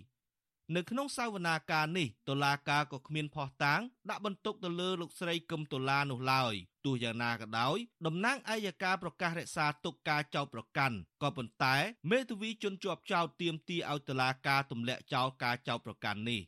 [0.76, 6.54] នៅក្នុងសាវនាការនេះតុលាការក៏គ្មានភ័ស្តុតាងដាក់បន្ទុកទៅលើលោកស្រីកឹមតុលានោះឡើយ
[6.86, 11.76] ទោះយ៉ាងណាក៏ដោយតំណាងអัยការប្រកាសរក្សាទុកការចោទប្រកាន់ក៏ប៉ុន្តែ
[12.12, 16.42] មេធាវីជន់ជាប់ចោទទាមទារឲ្យតុលាការទម្លាក់ចោលការចោទប្រកាន់នេះ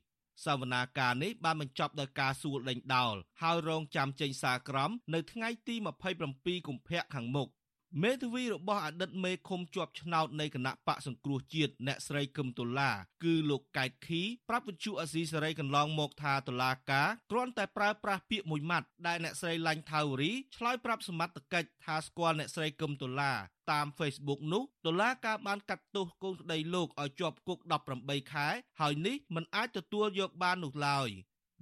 [0.45, 5.75] សវនាការនេះបានបញ្ចប់ដោយការសួរដេញដោលហើយរងចាំចេញសារក្រមនៅថ្ងៃទី
[6.21, 7.49] 27កុម្ភៈខាងមុខ
[8.03, 12.91] មេធាវីរបស់អតីតមេឃុំជាប់ឆ្នោតនៃគណៈបកសង្គ្រោះជាតិអ្នកស្រីកឹមតុលា
[13.23, 23.31] គឺលោកកែតខីប្រាប់វិទ្យុអស៊ីសេរីកន្លងមកថាតុលាការគ្រាន់តែប្រើប្រាស់ពាក្យមួយម៉ាត់ដែលអ្នកស្រីឡាញ់ថាវរីឆ្លើយប្រាប់សមត្ថកិច្ចថាស្គាល់អ្នកស្រីកឹមតុលា
[23.71, 27.59] តាម Facebook នោះតុលាការបានកាត់ទោសកូនក្តីលោកឲ្យជាប់គុក
[27.95, 28.47] 18ខែ
[28.81, 31.09] ហើយនេះមិនអាចទទួលយកបាននោះឡើយ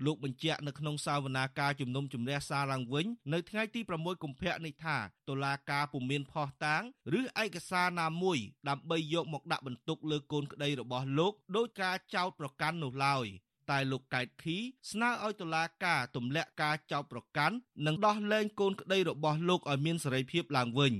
[0.05, 4.97] លោកបញ្ជាក់នៅក្នុងសាវនាការជំនុំជម្រះសារឡើងវិញនៅថ្ងៃទី6កុម្ភៈនេះថា
[5.29, 6.83] តុលាការពុំមានភស្តុតាង
[7.17, 7.23] ឬឯ
[7.55, 8.37] កសារណាមួយ
[8.69, 13.25] ដើម្បីយកមកដាក់បន្ទុកលើកូនក្តីរបស់លោកដោយការចោទប្រកាន់នោះឡើយ
[13.71, 14.57] តែលោកកែតខី
[14.91, 20.93] ស្នើឲ្យតុលាការទម្លាក់ការចោទប្រកាន់និងដោះលែងកូនក្តីរបស់លោកឲ្យមានសេរីភាពឡើងវិញ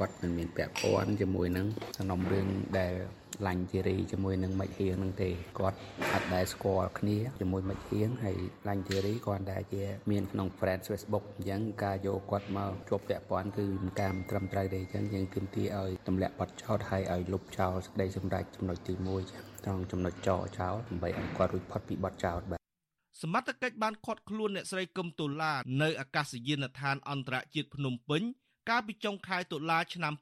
[0.00, 2.46] គាត់មិនមានពាក់ព័ន្ធជាមួយនឹងសំណុំរឿង
[2.78, 2.92] ដែល
[3.46, 5.78] ឡាញ់ធីរីជាមួយនឹងមិចហៀងនឹងទេគាត់
[6.12, 22.60] អត់ដែលស្គាល់គ្នាជាមួយមិចហៀងហើយឡាញ់ធីរីគាត់តែជាមានក្នុង friend Facebook អញ្ចឹងការយកគាត់មកជាប់ពាក់ព័ន្ធគឺមិនការមិនត្រឹមត្រូវទេអញ្ចឹងយើងគិតទីឲ្យទម្លាក់ប័ណ្ណចោតហើយឲ្យលុបចោលសេចក្តីសម្រេចចំណុចទី1ចឹងត្រង់ចំណុចចោចោលដើម្បីឲ្យគាត់រួចផុតពីប័ណ្ណចោតបាទ
[23.22, 28.22] សមត្ថកិច្ចបានឃាត់ខ្លួនអ្នកស្រីកឹមតូឡានៅអាកាសយានដ្ឋានអន្តរជាតិភ្នំពេញ
[28.70, 30.14] កាលពីចុងខែតុលាឆ្នាំ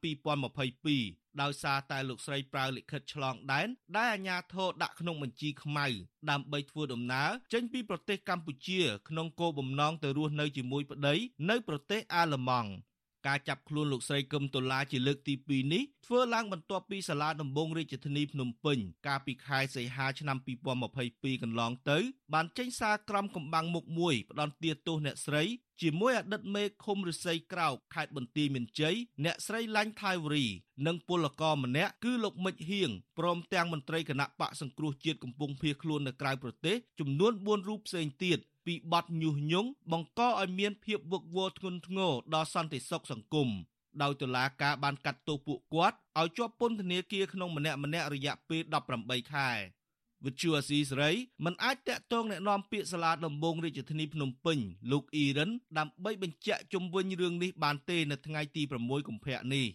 [0.47, 5.87] 2022ដោយសារតែលោកស្រីប្រើលិខិតឆ្លងដែនដែលអាជ្ញាធរដាក់ក្នុងបញ្ជីខ្មៅ
[6.31, 11.15] ដើម្បីធ្វើដំណើរចេញពីប្រទេសកម្ពុជាក្នុងគោលបំណងទៅរស់នៅជាមួយប្តី
[11.51, 12.71] នៅប្រទេសអាល្លឺម៉ង់
[13.27, 20.37] ការចាប់ខ្លួនលោកស្រីកឹមតូឡាជាលើកទី2នេះធ្វើឡើងបន្ទាប់ពីសាលាដំបងរាជធានីភ្នំពេញកាលពីខែសីហាឆ្នាំ
[20.91, 21.99] 2022កន្លងទៅ
[22.35, 25.43] បានចេញសារក្រមកំបាំងមុខមួយផ្ដន្ទាទោសអ្នកស្រី
[25.83, 30.45] ជាមួយអតីតមេឃុំរិស័យក្រោកខេត្តបន្ទាយមានជ័យអ្នកស្រីឡាញ់ថៃវរី
[30.87, 43.50] និងពលករម្នាក់គឺលោកមិចហៀងព្រមទាំងមន្ត្រីគណៈបកសង្គ្រោះជាតិកំពុងភៀសខ្លួននៅក្រៅប្រទេសចំនួន4រូបផ្សេងទៀត ពីបទញុះញង់បង្កឲ្យមានភាពវឹកវរធ្ងន់ធ្ងរដល់សន្តិសុខសង្គម
[44.02, 48.62] ដោយតុលាការបានកាត់ទោសពួកគាត់ឲ្យជាប់ពន្ធនាគារក្នុងម្នាក់ម្នាក់រយៈពេល
[48.98, 49.50] 18ខែ
[50.26, 51.12] វិទ្យុអាស៊ីសេរី
[51.46, 54.60] មិនអាចតាក់ទងแนะនាំពាក្យសាលាដំបងរាជធានីភ្នំពេញ
[54.92, 59.68] លោកអ៊ីរ៉ានដើម្បីបញ្ជាក់ជុំវិញរឿងនេះបានទេនៅថ្ងៃទី6កុម្ភៈនេះ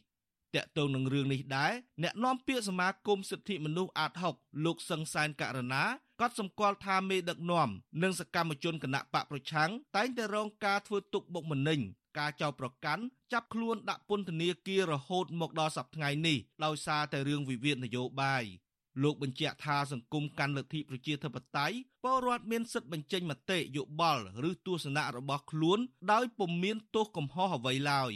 [0.54, 5.84] តាក់ទងនឹងរឿងនេះដែរអ្នកនាំពាក្យសមាគមសិទ្ធិមនុស្សអាត6លោកសឹងសែនករណា
[6.21, 7.69] ក៏សម្គាល់ថាមេដឹកនាំ
[8.03, 11.79] និងសកម្មជនគណៈបកប្រឆាំងតែងតែរងការធ្វើទុកបុកម្នេញ
[12.17, 13.03] ការចោទប្រកាន់
[13.33, 18.43] ចាប់ខ្លួនដាក់ពន្ធនាគាររហូតមកដល់សប្តាហ៍ថ្ងៃនេះដោយសារតែរឿងវិវាទនយោបាយ
[19.03, 25.79] លោកបញ្ជាក់ថាសង្គមកាន់លទ្ធិប្រជាធិបតេយ្យពលរដ្ឋមានសិទ្ធិបញ្ចេញមតិយោបល់ឬទស្សនៈរបស់ខ្លួន
[26.11, 28.11] ដោយពុំមានទោសកំហុសអ្វីឡើយ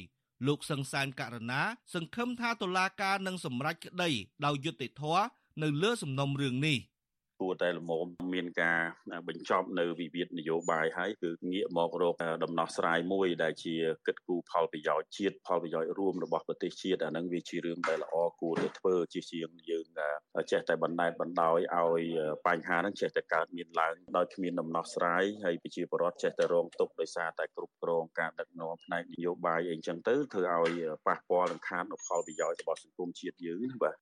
[0.48, 1.62] លោកសង្សានករណា
[1.94, 4.10] សង្ឃឹមថាតុលាការនឹងសម្រេចក្តី
[4.46, 5.24] ដោយយុត្តិធម៌
[5.62, 6.80] នៅលើសំណុំរឿងនេះ។
[7.44, 8.80] គួរតែលមមមានការ
[9.28, 13.76] បញ្ចប់នៅវិវាទនយោបាយហើយគឺងាកមករកដំណោះស្រាយមួយដែលជា
[14.08, 19.86] គិតគូរផលប្រយោជន៍ជាតិផលប្រយោជន៍រួមរបស់ប្រទេសជាតិអានឹងវាជារឿងដែលល្អគួរតែធ្វើជាជាងយើង
[20.52, 22.04] ចេះតែបណ្តែតបណ្ដោយឲ្យ
[22.48, 33.98] បញ្ហាហ្នឹងចេះតែកើតមានឡើងដោយគ្មានដំណោះស្រាយហើយប្រជាពលរដ្ឋចេះតែរងទុក្ខដោយសារតែគ្រប់គ្រងការដឹកនាំផ្នែកនយោបាយអីចឹងទៅធ្វើឲ្យប៉ះពាល់នឹងខាតនូវផលប្រយោជន៍របស់សង្គមជាតិយើងណាបាទ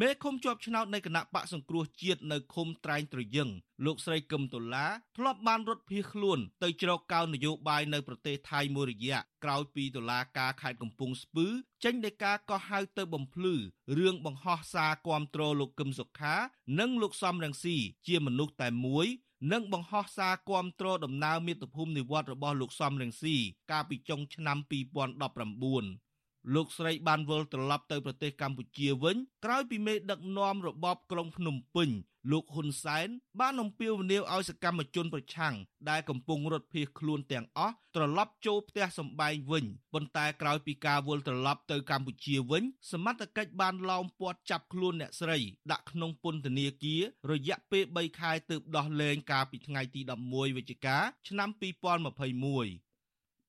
[0.00, 3.48] មេឃុំជាប់ឆ្នោតនៃគណៈបកសង្គ្រោះជាតិនៅឃុំត្រែងត្រយឹង
[3.84, 4.86] លោកស្រីកឹមតុលា
[5.16, 11.46] ធ្លាប់បានរត់ភៀសខ្លួនទៅជ្រកកោននយោបាយនៅប្រទេសថៃមួយរយៈក្រោយពីតុលាការខេត្តកំពង់ស្ពឺ
[11.84, 13.54] ចេញដីកាកោះហៅទៅបំភ្លឺ
[13.98, 16.34] រឿងបង្ហោះសារគាំទ្រលោកកឹមសុខា
[16.78, 17.76] និងលោកសំរងស៊ី
[18.06, 19.06] ជាមនុស្សតែមួយ
[19.52, 23.36] និងបង្ហោះសារគាំទ្រដំណើរមាតុភូមិនិវត្តរបស់លោកសំរងស៊ី
[23.70, 26.11] កាលពីចុងឆ្នាំ2019
[26.54, 31.90] លោកស្រីបានវិលត្រឡប់ទៅប្រទេសកម្ពុជាវិញក្រោយពីមេដឹកនាំរបបក្រុងភ្នំពេញ
[32.30, 33.08] លោកហ៊ុនសែន
[33.40, 35.54] បានអំពាវនាវឲ្យសកម្មជនប្រឆាំង
[35.90, 42.62] ដែលកំពុងរត់ភៀសខ្លួនទាំងអស់ត្រឡប់ចូលផ្ទះសម្បែងវិញប៉ុន្តែក្រោយពីការវិលត្រឡប់ទៅកម្ពុជាវិញ
[42.92, 45.38] សមត្ថកិច្ចបានឡោមព័ទ្ធចាប់ខ្លួនអ្នកស្រី
[45.72, 50.96] ដាក់ក្នុងពន្ធនាគាររយៈពេល3ខែទើបដោះលែងកាលពីថ្ងៃទី11វិច្ឆិកា
[51.28, 52.91] ឆ្នាំ2021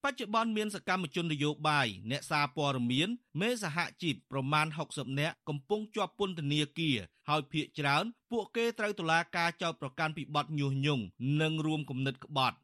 [0.05, 3.09] បច្ចុប្បន្នមានសកម្មជននយោបាយអ្នកសារព័ត៌មាន
[3.41, 6.97] មេសហជីពប្រមាណ60នាក់កំពុងជាប់ពន្ធនាគារ
[7.29, 11.03] ហើយភ ieck ច្រើន ពួកគេត្រូវតុលាការចោទប្រកាន់ពីបទញុះញង់
[11.41, 12.57] និងរួមគំនិតក្បត់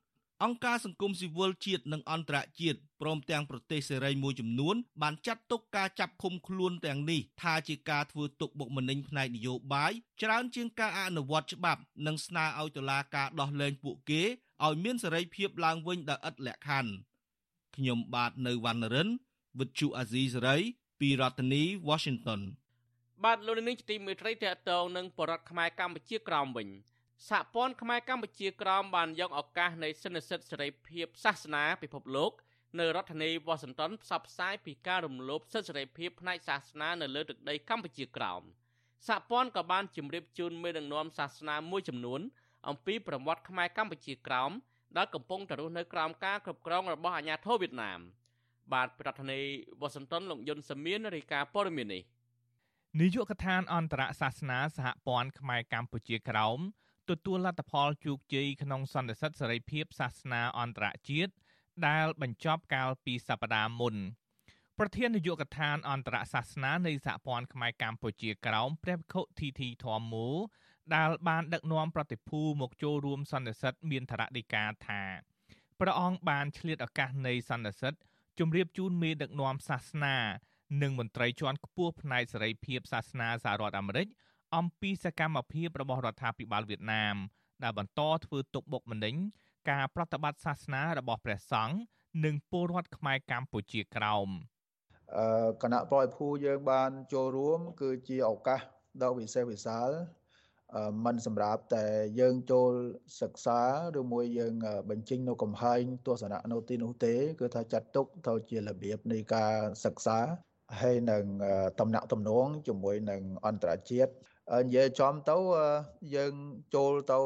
[0.44, 14.24] អង្គការសង្គមស៊ីវិលជាតិនិងអន្តរជាតិព្រមទាំងប្រទេសសេរីមួយចំនួនបានចាត់ទុកការចាប់ឃុំខ្លួនទាំងនេះថាជាការធ្វើទុកបុកម្នេញផ្នែកនយោបាយច្រើនជាងការអនុវត្តច្បាប់និងស្នើឲ្យតុលាការដោះលែងពួកគេ
[14.66, 16.92] ឲ្យមានសេរីភាពឡើងវិញដោយឥតលក្ខខណ្ឌ
[17.80, 19.10] ខ្ញុំបាទនៅវណ្ណរិន
[19.58, 20.62] With Chu Azizi Saray
[21.00, 22.42] ពីរដ្ឋធានី Washington
[23.24, 26.68] បាទលោកនាងជាទីមេត្រីតកតងនឹងបរដ្ឋខ្មែរកម្ពុជាក្រោមវិញ
[27.30, 32.32] សហព័ន្ធខ្មែរកម្ពុជាក្រោមបានយកឱកាសនៃសិទ្ធិសិទ្ធិសេរីភាពសាសនាពិភពលោក
[32.80, 38.42] នៅរដ្ឋធានីវ៉ាស៊ីនតោនផ្សព្វផ្សាយពីការរំលោភសិទ្ធិសេរីភាពផ្នែកសាសនានៅលើទឹកដីកម្ពុជាក្រោម
[39.08, 42.22] សហព័ន្ធក៏បានជម្រាបជូនមេដឹកនាំសាសនាមួយចំនួន
[42.68, 44.52] អំពីប្រវត្តិខ្មែរកម្ពុជាក្រោម
[44.98, 48.00] ដែលកំពុងតែរស់នៅក្រោមការគ្រប់គ្រងរបស់អាជ្ញាធរវៀតណាម
[48.74, 49.46] បាទប្រធានាធិ
[49.82, 52.04] បតីវ៉ាស៊ីនតោនលោកយុនសាមៀនរាយការណ៍ព័ត៌មាននេះ
[53.00, 56.60] នាយកដ្ឋានអន្តរសាសនាសហព័ន្ធខ្មែរកម្ពុជាក្រោម
[57.10, 61.34] ទទួលលទ្ធផលជោគជ័យក្នុងសន្និសីទសេរីភាពសាសនាអន្តរជាតិ
[61.88, 63.96] ដែលបញ្ចប់កាលពីសប្តាហ៍មុន
[64.80, 70.28] ប្រធាននាយកដ្ឋានអន្តរសាសនានៃសហព័ន្ធខ្មែរកម្ពុជាក្រោមព្រះវិខុធីធីធម្មូ
[70.96, 75.02] ដែលបានដឹកនាំប្រតិភូមកចូលរួមសន្និសីទមានធរណីកាថា
[75.80, 77.94] ព្រះអង្គបានឆ្លៀតឱកាសនៃសន្និសីទ
[78.40, 80.18] ជម្រាបជូនមេដឹកនាំសាសនា
[80.82, 84.08] និងមន្ត្រីជាន់ខ្ពស់ផ្នែកសេរីភាពសាសនាសហរដ្ឋអាមេរិក
[84.58, 87.16] អំពីសកម្មភាពរបស់រដ្ឋាភិបាលវៀតណាម
[87.64, 89.16] ដែលបន្តធ្វើទុកបុកម្នេញ
[89.70, 91.76] ការប្រតិបត្តិសាសនារបស់ព្រះសង្ឃ
[92.26, 94.30] និងពលរដ្ឋខ្មែរកម្ពុជាក្រោម
[95.64, 98.62] គណៈប្រយភូយើងបានចូលរួម គឺជាឱកាស
[99.04, 99.90] ដ៏វិសេសវិសាល
[101.06, 101.86] มันសម្រាប់តែ
[102.20, 102.72] យើងចូល
[103.22, 103.60] សិក្សា
[104.00, 104.54] ឬមួយយើង
[104.90, 109.54] បញ្ចេញនៅកំហែងទស្សនៈនៅទីនោះទេ គឺថាចាត់ទុកទៅជារបៀបនៃការ
[109.86, 110.18] សិក្សា
[110.82, 111.24] ហើយនឹង
[111.80, 114.12] តំណាក់តំណងជាមួយនឹងអន្តរជាតិ
[114.66, 115.38] និយាយចំទៅ
[116.16, 116.34] យើង
[116.76, 117.20] ចូលទៅ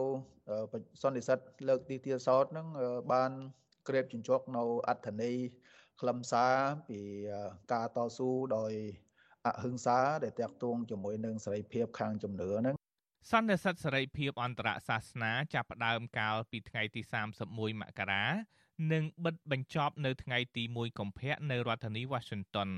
[1.01, 2.67] សន្និសិទលើកទីទៀតសោតហ្នឹង
[3.13, 3.31] បាន
[3.87, 5.35] ក្រេបជញ្ជក់នៅអត្ថន័យ
[6.01, 6.55] ខ្លឹមសារ
[6.89, 6.99] ពី
[7.73, 8.73] ការតស៊ូដោយ
[9.45, 12.82] អហិង្សាដែលតាក់ទងជាមួយនឹងសេរីភាពខាងជំនឿហ្នឹង
[13.29, 17.01] សន្និសិទសេរីភាពអន្តរសាសនាចាប់ផ្ដើមកាលពីថ្ងៃទី
[17.41, 18.25] 31មករា
[18.91, 22.69] និងបិទបញ្ចប់នៅថ្ងៃទី1កុម្ភៈនៅរដ្ឋធានី Washington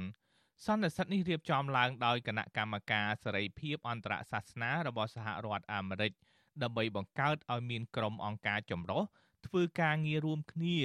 [0.65, 6.11] សន្និសិទនេះរៀបចំឡើងដោយគណៈកម្មការសេរីភាពអន្តរសាសនារបស់សហរដ្ឋអាមេរិក
[6.63, 9.01] ដើម្បីបង្កើតឲ្យមានក្រុមអង្គការចម្រុះ
[9.47, 10.77] ធ្វើការងាររួមគ្នា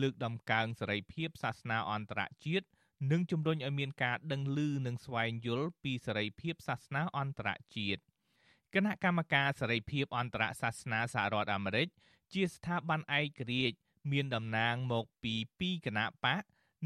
[0.00, 2.66] លើកដំកើងសេរីភាពសាសនាអន្តរជាតិ
[3.10, 8.02] និងជំរុញឲ្យមានការដឹងឮនិងស្វែងយល់ពីសេរីភាពសាសនាអន្តរជាតិ។
[8.74, 11.88] គណៈកម្មការសេរីភាពអន្តរសាសនាសហរដ្ឋអាមេរិក
[12.32, 13.76] ជាស្ថាប័នឯករាជ្យ
[14.12, 16.42] មានតំណាងមកពីពីរគណៈបក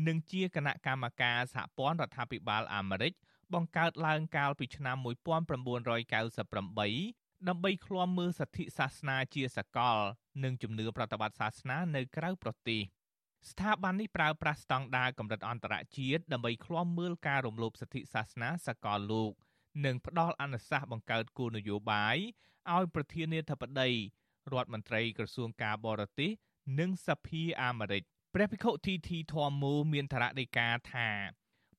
[0.06, 3.12] និងជាគណៈកម្មការសហព័ន្ធរដ្ឋាភិបាលអាមេរិក
[3.54, 5.06] បង្កើតឡើងកាលពីឆ្នាំ1998
[7.48, 9.98] ដើម្បីឃ្លាំមើលសិទ្ធិសាសនាជាសកល
[10.44, 12.82] និងជំនឿប្រតិបត្តិសាសនានៅក្រៅប្រទេស
[13.50, 19.32] ស្ថាប័ននេះប្រើប្រាស់ស្តង់ដារកម្រិតអន្តរជាតិដើម្បីឃ្លាំមើលការរំលោភសិទ្ធិសាសនាសកលលោក។
[19.84, 22.16] និងផ្ដល់អនុសាសន៍បង្កើតគោលនយោបាយ
[22.74, 23.90] ឲ្យប្រធានាធិបតី
[24.52, 26.30] រដ្ឋមន្ត្រីក្រសួងការបរទេស
[26.80, 28.02] និងសភាអាមេរិក
[28.34, 31.08] ព្រះភិក្ខុធីធីធម្មូមានធរណីកាថា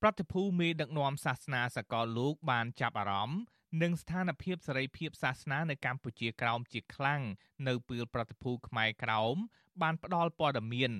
[0.01, 3.41] ប្រតិភូមេដឹកនាំសាសនាសកលលោកបានចាប់អារម្មណ៍
[3.81, 7.21] និងស្ថានភាពសេរីភាពសាសនានៅកម្ពុជាក្រោមជាខ្លាំង
[7.67, 9.35] នៅពេលប្រតិភូខ្មែរក្រោម
[9.81, 10.91] បានផ្ដល់ព័ត៌មាន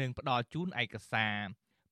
[0.00, 1.36] និងផ្ដល់ជូនឯកសារ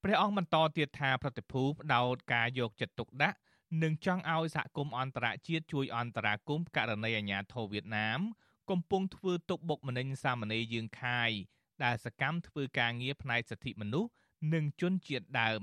[0.02, 3.38] ព្រះអង្គបន្តទៀតថាប្រតិភូផ្ដោតការយកចិត្តទុកដាក់
[3.82, 8.20] និងចង់ឲ្យសហគមន៍អន្តរជាតិជួយអន្តរាគមន៍ករណីអាញាធរវៀតណាម
[8.70, 11.30] កំពុងធ្វើទុកបុកម្នេញសាមណេរយើងខាយ
[11.84, 14.10] ដែលសកម្មធ្វើការងារផ្នែកសិទ្ធិមនុស្ស
[14.54, 15.62] និងជនជាតិដើម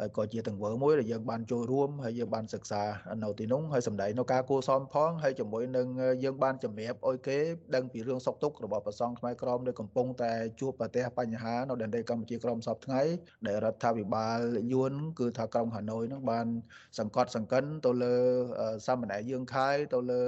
[0.00, 2.82] ហើយក៏ជាទង្វើមួយដែលយើងបានចូលរួមហើយយើងបានសិក្សា
[3.24, 5.86] នៅទីនោះហើយសម្ដែងនៅការគួសមផងហើយជាមួយនឹង
[6.24, 7.38] យើងបានជំរាបអុយគេ
[7.74, 13.02] ដឹងពីរឿងសុខទុក្ខរបស់ប្រសង់ខ្មែរក្រមនៅកំពុងតែជួបប្រទះបញ្ហានៅដែនដីកម្ពុជាក្រមសពថ្ងៃ
[13.46, 14.38] ដែលរដ្ឋាភិបាល
[14.72, 16.46] យួនគឺថាក្រុងហាណូយនឹងបាន
[16.98, 18.14] សង្កត់សង្កិនទៅលើ
[18.86, 20.24] សាមណេរយើងខៃទៅលើ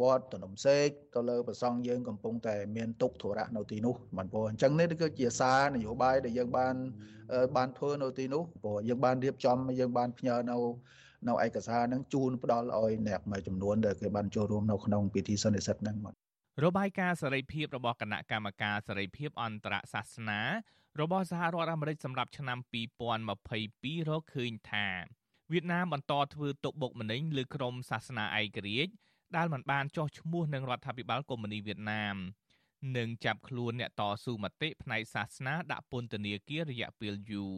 [0.00, 6.74] វត្តតំណំសេកទៅលើប្រសង់យើងកំពុងតែមានទុកធរៈនៅទីនោះបានព្រោះអញ្ចឹងនេះគឺជាសារនយោបាយដែលយើងបាន
[7.56, 10.56] បានធ្វើនៅទីនោះព្រោះយើងបានរៀបចំយើងបានផ្ញើនៅ
[11.28, 16.14] នៅឯកសារហ្នឹងជូនផ្ដល់ឲ្យអ្នកមួយចំនួនដែលគេបានចូលរួមនៅក្នុងពិធីសន្និសីទហ្នឹងមក
[16.64, 20.40] របាយការណ៍សេរីភាពរបស់គណៈកម្មការសេរីភាពអន្តរសាសនា
[21.00, 22.58] របស់សហរដ្ឋអាមេរិកសម្រាប់ឆ្នាំ
[23.34, 24.86] 2022រកឃើញថា
[25.52, 28.92] វៀតណាមបន្តធ្វើទុកបុកម្នេញលើក្រមសាសនាឯករាជ្យ
[29.36, 32.16] ដែលមិនបានចោះឈ្មោះនឹងរដ្ឋាភិបាលកុម្មុយនីសវៀតណាម
[32.96, 37.56] និងចាប់ខ្លួនអ្នកតស៊ូមតិផ្នែកសាសនាដាក់ពន្ធនាគាររយៈពេលយូរ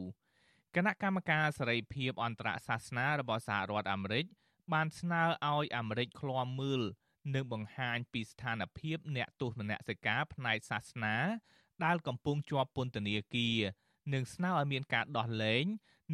[0.75, 4.25] គណៈកម្មការសេរីភាពអន្តរសាសនារបស់សហរដ្ឋអាមេរិក
[4.73, 6.81] បានស្នើឲ្យអាមេរិកឃ្លាំមើល
[7.35, 11.15] និងបង្ហាញពីស្ថានភាពអ្នកទស្សនសិកាផ្នែកសាសនា
[11.85, 13.59] ដែលកំពុងជាប់ពន្ធនាគារ
[14.13, 15.65] និងស្នើឲ្យមានការដោះលែង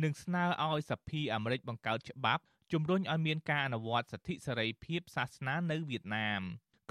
[0.04, 2.44] និងស្នើឲ្យសភាអាមេរិកបង្កើតច្បាប់
[2.74, 6.42] ជំរុញឲ្យមានការអនុវត្តសិទ្ធិសេរីភាពសាសនានៅវៀតណាម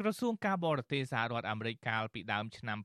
[0.00, 2.78] ក្រសួងការបរទេសសហរដ្ឋអាមេរិកកាលពីដើមឆ្នាំ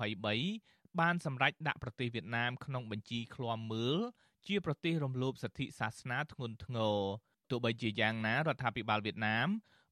[0.00, 3.98] 2023បានសម្រេចដាក់ប្រទេសវៀតណាមក្នុងបញ្ជីឃ្លាំមើល
[4.46, 6.98] ជាប្រទេសរំលោភសិទ្ធិសាសនាធ្ងន់ធ្ងរ
[7.50, 9.48] ទោះបីជាយ៉ាងណារដ្ឋាភិបាលវៀតណាម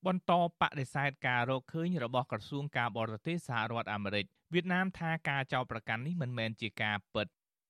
[0.07, 7.27] បន្តបដិសេធការរកឃើញរបស់ក្រសួងការបរទេសសហរដ្ឋអាមេរិកវៀតណាមថាការចោទប្រកាន់នេះមិនមែនជាការពិត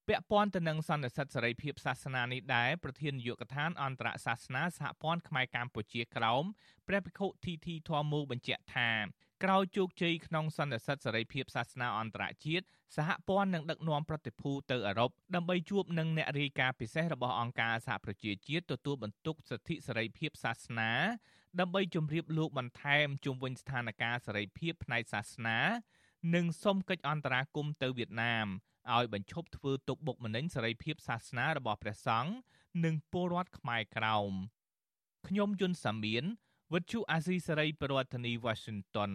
[0.09, 6.45] ពាក់ព័ន្ធទៅនឹងសន្និសីទសេរីភាពសាសនានេះដែរប្រធាននាយកដ្ឋានអន្តរសាសនាសហព័ន្ធខ្មែរកម្ពុជាក្រោម
[6.89, 8.91] ព្រះភិក្ខុធីធីធម្មូបញ្ជាក់ថា
[9.45, 12.65] ក្រោយជោគជ័យក្នុងសន្និសីទសេរីភាពសាសនាអន្តរជាតិ
[12.97, 20.93] សហព័ន្ធនឹងដឹកនាំប្រតិភូទៅអឺរ៉ុបដើម្បីជួបនឹងអ្នករាយការណ៍ពិសេសរបស់អង្គការសហប្រជាជាតិទទួលបន្ទុកសិទ្ធិសេរីភាពសាសនា
[21.61, 25.59] ដើម្បីជម្រាបលោកបន្ថែមជុំវិញស្ថានភាពសេរីភាពផ្នែកសាសនា
[26.35, 28.49] និងសុំកិច្ចអន្តរាគមន៍ទៅវៀតណាម
[28.97, 32.33] ឲ្យបញ្ឈប់ធ្វើទុកបុកម្នេញសេរីភាពសាសនារបស់ព្រះសង្ឃ
[32.85, 34.33] និងពលរដ្ឋខ្មែរក្រោម
[35.29, 36.25] ខ្ញុំយុនសាមៀន
[36.73, 39.13] វិទ្យុអាស៊ីសេរីប្រធានាធិបតី Washington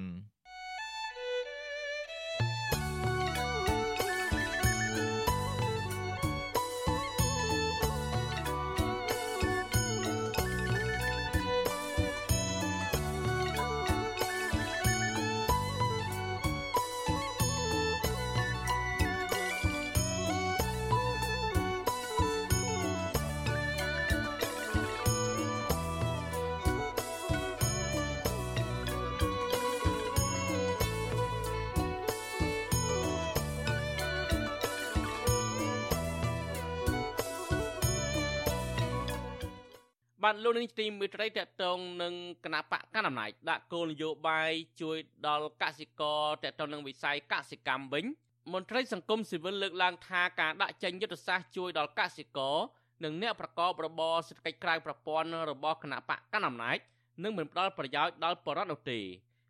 [40.34, 42.14] បាទលោកនាងទីមេត្រីតកតងនឹង
[42.46, 48.06] គណៈបកកណ្ដាលអំណាចដាក់គោលនយោបាយជួយដល់កសិករតកតងនឹងវិស័យកសិកម្មវិញ
[48.54, 52.58] មន្ត្រីសង្គមស៊ីវិលលើកឡើងថាការដាក់ចេញយុទ្ធសាស្ត្រជួយដល់កសិករ
[53.04, 56.78] និងអ្នកប្រកបរបរសេដ្ឋកិច្ចក្រៅប្រព័ន្ធរបស់គណៈបកកណ្ដាលអំណាច
[57.24, 59.00] នឹងមិនផ្ដល់ប្រយោជន៍ដល់ប្រជាពលរដ្ឋនោះទេ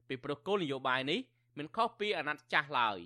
[0.07, 1.19] ពីព្រោះគោលនយោបាយនេះ
[1.57, 2.99] មិនខុសពីអាណត្តិចាស់ឡើយ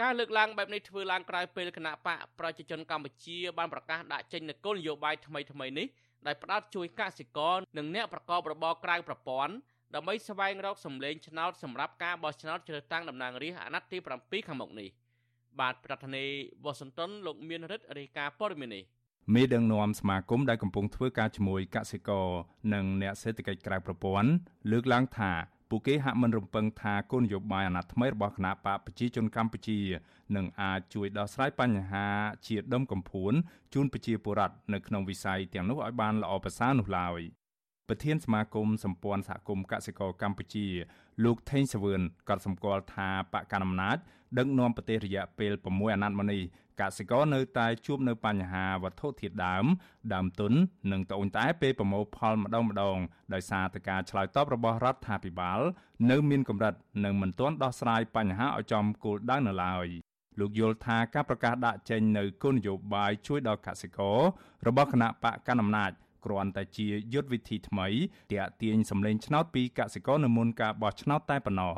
[0.00, 5.86] ការលើកឡើងបែបនេះធ្វើឡើងក្រោយពេលគណៈបកប្រជាជនកម្ពុជាបានប្រកាសដាក់ចេញនូវគោលនយោបាយថ្មីៗនេះ
[6.26, 9.54] ដែលផ្ដោតជួយកសិករនិងអ្នកប្រកបរបរក្រៅប្រព័ន្ធ
[9.94, 13.98] ដើម្បីស្វែងរកសម្លេងឆ្នោតសម្រាប់ការបោះឆ្នោតជ្រើសតាំងតំណាងរាស្ត្រអាណត្តិទី
[14.42, 14.88] 7ខាងមុខនេះ
[15.60, 16.32] បាទប្រធានាធិ
[16.64, 18.84] បតីវ៉ាស៊ីនតោនលោកមានរិទ្ធរាយការណ៍ព័ត៌មាននេះ
[19.34, 22.26] មេដឹកនាំសមាគមដែលកំពុងធ្វើការជាមួយកសិករ
[22.74, 24.30] និងអ្នកសេដ្ឋកិច្ចក្រៅប្រព័ន្ធ
[24.70, 25.32] លើកឡើងថា
[25.70, 29.78] ពួកគេហាក់មិនរំពឹងថាគោលនយោបាយអាណត្តិថ្មីរបស់គណៈបកប្រជាជនកម្ពុជា
[30.36, 32.06] នឹងអាចជួយដោះស្រាយបញ្ហា
[32.46, 33.32] ជាដុំកំភួន
[33.74, 37.20] ជូនប្រជាពលរដ្ឋនៅក្នុងវិស័យទាំងនោះឲ្យបានល្អប្រសើរនោះឡើយ
[37.88, 40.66] ប្រធានសមាគមសម្ព័ន្ធសហគមន៍កសិករកម្ពុជា
[41.24, 43.96] លោកថេងសវឿនក៏សម្គាល់ថាបកកណ្ដាលអំណាច
[44.38, 46.42] ដឹកនាំប្រទេសរយៈពេល6អាណត្តិមកនេះ
[46.80, 49.64] កសិករនៅតែជួបនៅបញ្ហាវត្ថុធាតុដើម
[50.14, 50.52] ដើមទុន
[50.92, 52.98] និងត្អូញត្អែពេលប្រមូលផលម្ដងម្ដង
[53.34, 55.60] ដោយសារតែការឆ្លើយតបរបស់រដ្ឋាភិបាល
[56.10, 56.74] នៅមានកម្រិត
[57.04, 59.86] និងមិនទាន់ដោះស្រាយបញ្ហាឲ្យចំគោលដៅនៅឡើយ
[60.40, 64.18] លោកយល់ថាការប្រកាសដាក់ចេញនៅគោលនយោបាយជួយដល់កសិករ
[64.66, 65.92] របស់គណៈបកកណ្ដាលអំណាច
[66.24, 67.88] គ្រាន់តែជាយុទ្ធវិធីថ្មី
[68.32, 71.74] ទាក់ទាញសម្លេងឆ្នោតពីកសិករនៅមុនការបោះឆ្នោតតែប៉ុណ្ណោះ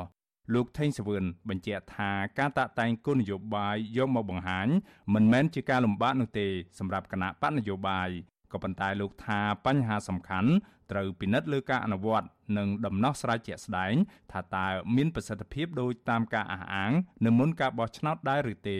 [0.53, 4.67] លោកថេងសវឿនបញ្ជាក់ថាការតាក់តែងគោលនយោបាយយកមកបង្ហាញ
[5.13, 6.47] មិនមែនជាការលំបាកនោះទេ
[6.79, 8.09] សម្រាប់គណៈបកនយោបាយ
[8.51, 10.51] ក៏ប៉ុន្តែលោកថាបញ្ហាសំខាន់
[10.91, 12.27] ត្រូវពិនិត្យលើការអនុវត្ត
[12.57, 13.93] និងដំណោះស្រាយជាក់ស្ដែង
[14.31, 16.91] ថាតើមានប្រសិទ្ធភាពដោយតាមការអះអាង
[17.25, 18.79] នៅមុនការបោះឆ្នោតដែរឬទេ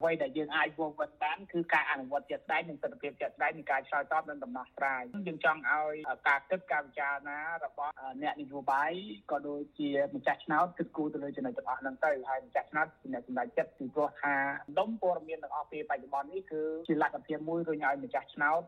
[0.00, 5.94] អ្វីដែលយើងអាចវងវត្តបានគឺការអនុវត្តជាក់ស្ដែងនិងទស្សនវិជ្ជាជាក់ស្ដែងនៃការឆ្លើយតបនិងដំណោះស្រាយយើងចង់ឲ្យ
[6.28, 7.92] ការគិតការពិចារណារបស់
[8.22, 8.92] អ្នកនយោបាយ
[9.30, 14.34] ក៏ដូចជាម្ចាស់ឆ្នោតគិតគូរទៅលើចំណុចទាំងអស់ហ្នឹងទៅហើយម្ចាស់ឆ្នោតជាអ្នកសម្រេចចិត្តពីព្រោះថា
[14.78, 18.62] ដុំព័ត៌មានទាំងអស់ពេលបច្ចុប្បន្ននេះគឺជាលទ្ធភាពមួយរុញឲ្យម្ចាស់ឆ្នោត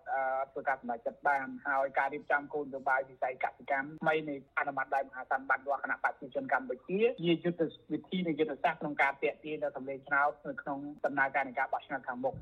[0.53, 7.63] ធ្វើការសម្រេចចិត្តបានហើយការរៀបចំគោលនយោបាយវិស័យកសិកម្មថ្មីនៃអនុម័តដោយមហាសន្និបាតរបស់គណៈបព្វជិជនកម្ពុជាជាយុទ្ធ
[7.93, 10.79] វិធីនៃយុទ្ធសាស្ត្រក្នុងការពាក់ទាញដល់សម្លេងឆ្នោតនៅក្នុង
[11.19, 12.35] ដំណើរការនៃការបោះឆ្នោតខាងមុខ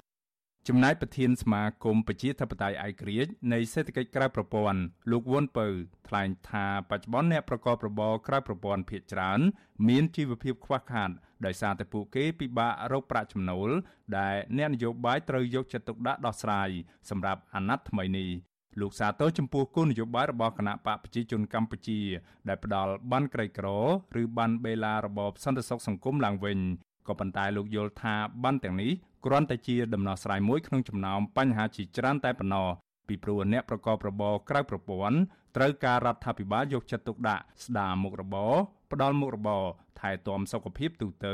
[0.68, 5.66] ចំណែកប្រធានសមាគមប្រជាធិបតេយ្យឯករាជ្យនៃសេដ្ឋកិច្ចក្រៅប្រព័ន្ធលោកវុនពៅ
[6.08, 9.40] ថ្លែងថាបច្ចុប្បន្នអ្នកប្រកបរបរក្រៅប្រព័ន្ធភាគច្រើន
[9.88, 11.10] មានជីវភាពខ្វះខាត
[11.46, 13.70] ដោយសារតែពួកគេពិបាករកប្រាក់ចំណូល
[14.18, 16.70] ដែលអ្នកនយោបាយត្រូវយកចិត្តទុកដាក់ដោះស្រាយ
[17.10, 18.30] សម្រាប់អាណត្តិថ្មីនេះ
[18.80, 22.00] លោកសាទរចំពោះគោលនយោបាយរបស់គណៈបកប្រជាជនកម្ពុជា
[22.48, 23.66] ដែលផ្ដល់បានក្រីក្រ
[24.20, 26.58] ឬបានបេឡារបបសន្តិសុខសង្គមឡើងវិញ
[27.07, 28.91] ក៏ប៉ុន្តែលោកយល់ថាបានទាំងនេះ
[29.25, 32.67] គ្រាន់តែជាដំណោះស្រាយមួយក្នុងចំណោមបញ្ហាជាច្រើនតែប៉ុណ្ណោះ
[33.07, 35.17] ពីព្រោះអ្នកប្រកបរបរក្រៅប្រព័ន្ធ
[35.55, 38.53] ត្រូវការរដ្ឋាភិបាលយកចិត្តទុកដាក់ស្ដារមុខរបរ
[38.91, 39.63] ផ្ដល់មុខរបរ
[39.99, 41.33] ថែទាំសុខភាពទូទៅ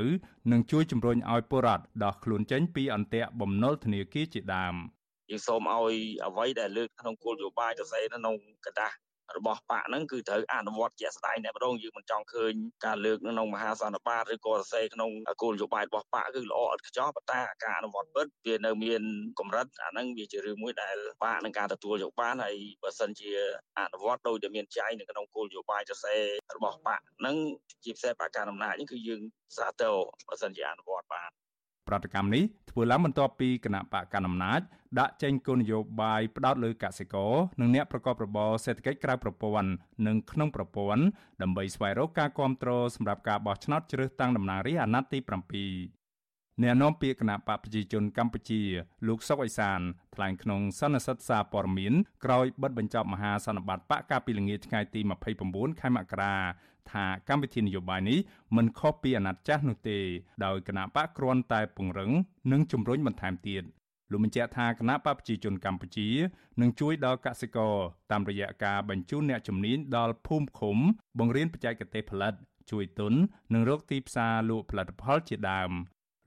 [0.51, 4.75] និងជួយជំរុញឲ្យពលរដ្ឋដោះខ្លួនចេញពីអន្ទាក់បំណុលធនាគារជាដើម
[5.30, 5.95] យើងសូមឲ្យ
[6.28, 8.95] អ្វីដែលលើកក្នុងគោលនយោបាយទៅស្អីនៅក្នុងกระดาษ
[9.37, 12.53] របស់បកហ្នឹងគឺត្រូវអនុវត្តជាក់ស្ដែងតែម្ដងយើងមិនចង់ឃើញ
[12.85, 15.11] ការលើកនៅក្នុងមហាសន្និបាតឬក៏សរសេរក្នុង
[15.43, 19.03] គោលនយោបាយរបស់បកគឺល្អឥតខ្ចោះប៉ុន្តែការអនុវត្តពិតវានៅមាន
[19.39, 23.30] កម្រិតអាហ្នឹងវាជារឿងមួយដែលបកនឹងការទទួលយកបានហើយបើសិនជា
[23.78, 26.22] អនុវត្តដោយតែមានចែងនៅក្នុងគោលនយោបាយសរសេរ
[26.57, 27.37] របស់បកហ្នឹង
[27.85, 29.20] ជាពិសេសបកកណ្ដាលអំណាចនេះគឺយើង
[29.57, 29.95] សាទរ
[30.28, 31.30] បើសិនជាអនុវត្តបាន
[31.89, 34.61] ប្រតិកម្មនេះធ្វើឡើងបន្ទាប់ពីគណៈបកកណ្ដាលអំណាច
[34.99, 39.70] ដាក់ចេញគោលនយោបាយផ្ដោតលើកសិករនិងអ្នកប្រកបរបរសេដ្ឋកិច្ចក្រៅប្រព័ន្ធ
[40.07, 41.03] និងក្នុងប្រព័ន្ធ
[41.43, 45.18] ដើម្បីស្វែងរកការគ្រប់គ្រងសម្រាប់ការបោះឆ្នោតជ្រើសតាំងតំណាងរាស្ត្រអាណត្តិទី
[45.97, 46.03] 7
[46.62, 48.62] អ្នកនាំពាក្យគណៈបកប្រជាជនកម្ពុជា
[49.07, 49.80] លោកសុកអេសាន
[50.14, 51.93] ថ្លែងក្នុងសន្និសីទសារព័ត៌មាន
[52.24, 55.01] ក្រោយបិទបញ្ចប់មហាសន្និបាតបកកាលពីល្ងាចថ្ងៃទី
[55.41, 56.35] 29ខែមករា
[56.93, 58.18] ថាកម្មវិធីនយោបាយនេះ
[58.57, 59.99] មិនខុសពីអាណត្តិចាស់នោះទេ
[60.45, 62.11] ដោយគណៈបកគ្រាន់តែពង្រឹង
[62.53, 63.62] និងជំរុញបន្ថែមទៀត
[64.11, 66.09] លោកបញ្ជាក់ថាគណៈបកប្រជាជនកម្ពុជា
[66.61, 67.74] នឹងជួយដល់កសិករ
[68.11, 70.76] តាមរយៈការបញ្ជូនអ្នកជំនាញដល់ភូមិឃុំ
[71.18, 72.35] បង្រៀនបច្ចេកទេសផលិត
[72.70, 73.12] ជួយទុន
[73.55, 75.70] និងរកទីផ្សារលក់ផលិតផលជាដើម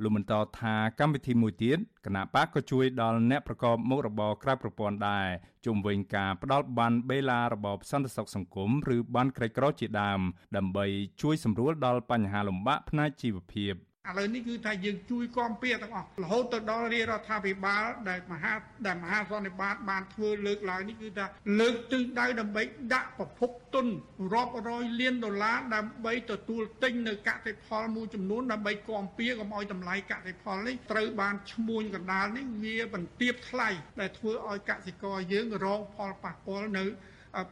[0.01, 5.27] លោកបន្តថាកម្មវិធីមួយទៀតគណៈបកក៏ជួយដល់អ្នកប្រកបមុខរបរក្រៅប្រព័ន្ធដែរ
[5.65, 10.19] ជុំវិញការផ្ដល់បានបេឡារបបសន្តិសុខសង្គមឬបានក្រីក្រជាដើម
[10.57, 10.85] ដើម្បី
[11.21, 13.73] ជួយសម្រួលដល់បញ្ហាលំបាកផ្នែកជីវភាព។
[14.09, 18.53] ឥឡូវនេះគឺថាយើងជួយគាំពៀទាំងអស់រហូតទៅដល់រាជរដ្ឋាភិបាលដែលមហា
[18.87, 21.25] ដែលមហាសន្និបាតបានធ្វើលើកឡើងនេះគឺថា
[21.59, 23.85] លើកទិសដៅដើម្បីដាក់ប្រភពទុន
[24.33, 36.85] រាប់រយលានដុល្លារដើម្បីទទួលទិញនៅកសិផលមួយចំនួនដើម្បីគាំពៀកុំឲ្យតម្លៃកសិផលនេះត្រូវបានឈ្មួញកណ្ដាលនេះវាបន្ទាបថ្លៃដែលធ្វើឲ្យកសិករយើងរងផលប៉ះពាល់នៅ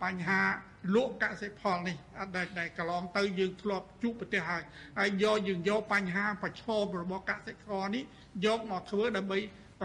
[0.04, 0.42] បញ្ហា
[0.96, 1.98] លក់កសិផលនេះ
[2.36, 4.64] ដែលដែលកន្លងទៅយើងធ្លាប់ជួបប្រទេសហើយ
[5.00, 8.04] ហើយយកយើងយកបញ្ហាប្រឈមរបស់កសិករនេះ
[8.46, 9.40] យកមកធ្វើដើម្បី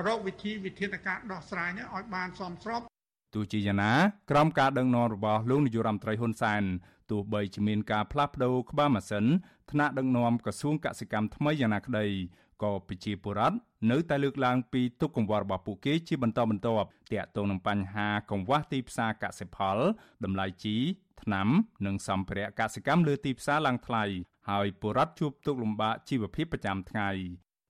[0.07, 2.81] រកវិធីវិធានការដោះស្រាយនេះឲ្យបានសមស្រប
[3.35, 3.93] ទោះជាយ៉ាងណា
[4.31, 6.63] ក្រោមការដឹកនាំរបស់លោកនាយរដ្ឋមន្ត្រីហ៊ុនសែន
[7.11, 9.25] ទោះបីជាមានការផ្លាស់ប្តូរក្បាលម៉ាស៊ីន
[9.71, 12.07] ថ្នាក់ដឹកនាំក្រសួងកសិកម្មថ្មីយ៉ាងណាក្តី
[12.63, 13.57] ក៏ប្រជាពលរដ្ឋ
[13.91, 19.79] នៅតែលើកឡើងពីទុកកង្វល់របស់ពួកគេជាបន្តបន្ទាប់ទាក់ទងនឹងបញ្ហាកង្វះទីផ្សារកសិផល
[20.25, 20.77] តម្លៃជី
[21.23, 21.49] ថ្នាំ
[21.87, 24.05] និងសម្ភារៈកសិកម្មលើទីផ្សារឡើងថ្លៃ
[24.51, 27.11] ហើយពលរដ្ឋជួបទុក្ខលំបាកជីវភាពប្រចាំថ្ងៃ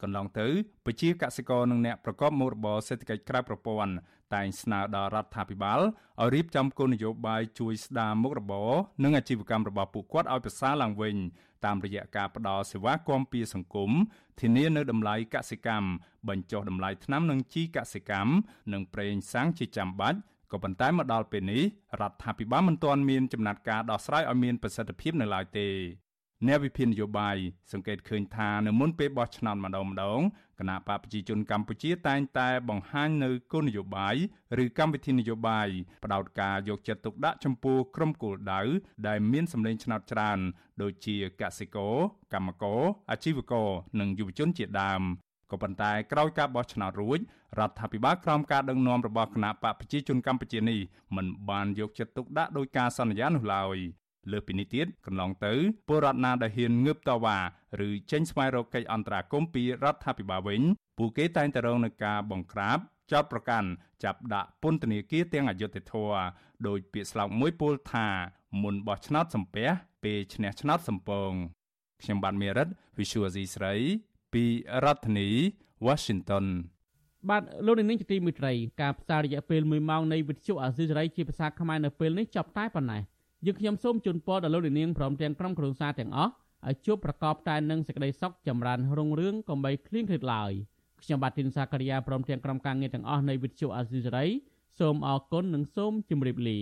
[0.03, 0.49] កន្លងទៅ
[0.87, 3.93] ប្រជាកសិករនិងអ្នកប្រកបមុខរបរសេដ្ឋកិច្ចក្រៅប្រព័ន្ធ
[4.35, 8.71] តែងស្នើដល់រដ្ឋាភិបាលឲ្យរៀបចំគោលនយោបាយជួយស្ដារមុខរបរ
[9.05, 11.17] និងអាជីវកម្មរបស់ពួកគាត់ឲ្យប្រសើរឡើងវិញ
[11.65, 13.91] តាមរយៈការផ្តល់សេវាគាំពារសង្គម
[14.41, 15.89] ធានានៅតម្លៃកសិកម្ម
[16.29, 18.33] បញ្ចុះតម្លៃថ្នាំនិងជីកសិកម្ម
[18.73, 20.19] និងប្រេងសាំងជាចាំបាច់
[20.53, 21.63] ក៏ប៉ុន្តែមកដល់ពេលនេះ
[22.01, 25.69] រដ្ឋាភិបាលមិនទាន់មានចំណាត់ការដោះស្រាយឲ្យមានប្រសិទ្ធភាពនៅឡើយទេ
[26.47, 27.37] អ្នកវិភាគនយោបាយ
[27.73, 30.21] សង្កេតឃើញថានៅមុនពេលបោះឆ្នោតម្ដងម្ដង
[30.59, 34.15] គណៈបកប្រជាជនកម្ពុជាតែងតែបង្ហាញនៅគោលនយោបាយ
[34.63, 35.69] ឬកម្មវិធីនយោបាយ
[36.05, 38.63] ផ្ដោតការយកចិត្តទុកដាក់ចំពោះក្រុមគោលដៅ
[39.07, 40.39] ដែលមានសម្លេងឆ្នោតច្រើន
[40.83, 41.97] ដូចជាកសិករ
[42.35, 42.81] កម្មករ
[43.11, 43.69] អាជីវករ
[44.01, 45.03] និងយុវជនជាដើម
[45.51, 47.19] ក៏ប៉ុន្តែក្រោយការបោះឆ្នោតរួច
[47.59, 50.81] រដ្ឋាភិបាលក្រោមការដឹកនាំរបស់គណៈបកប្រជាជនកម្ពុជានេះ
[51.17, 53.79] មិនបានយកចិត្តទុកដាក់ដោយការសន្យានោះឡើយ
[54.33, 55.53] លើពីនេះទៀតកន្លងទៅ
[55.89, 57.39] ពលរដ្ឋណាដែលហ៊ានងើបតវ៉ា
[57.87, 60.63] ឬចេញស្វែងរកកិច្ចអន្តរាគមន៍ពីរដ្ឋាភិបាលវិញ
[60.99, 62.79] ពួកគេតែងតែរងនឹងការបង្ក្រាប
[63.13, 63.69] ចោតប្រកាន់
[64.05, 66.21] ចាប់ដាក់ពន្ធនាគារទាំងអយុត្តិធម៌
[66.67, 68.07] ដោយពាក្យស្លោកមួយពោលថា
[68.63, 69.69] មុនបោះឆ្នោតសំពះ
[70.05, 71.31] ពេលឈ្នះឆ្នោតសំពង
[72.03, 72.69] ខ្ញុំបាទមេរិត
[72.99, 73.75] Visual C ស្រី
[74.33, 74.45] ពី
[74.85, 75.29] រដ្ឋធានី
[75.87, 76.47] Washington
[77.31, 78.53] បាទលោកនាងជាទីមេត្រី
[78.83, 83.03] ការផ្សាយរយៈពេល1ម៉ោងនៃវិទ្យុអាស៊ីសេរីជាភាសាខ្មែរនៅពេលនេះចប់តែប៉ុណ្ណេះ
[83.47, 86.33] យើងខ្ញុំសូមជូនពរដល់លោកនាងព្រមទាំងក្រុមគ្រួសារទាំងអស់
[86.69, 90.53] ឲ្យជួបប្រកបតែនឹងសេចក្តីសុខចម្រើនរុងរឿងកុំបីឃ្លៀងឃ្លាតឡើយ
[91.03, 94.27] ខ្ញុំបាទទីនសាករិយាព្រមទាំងក្រុមការងារទាំងអស់នៃវិទ្យុអាស៊ីសេរី
[94.79, 96.59] សូមអរគុណនិងសូមជម្រាបលា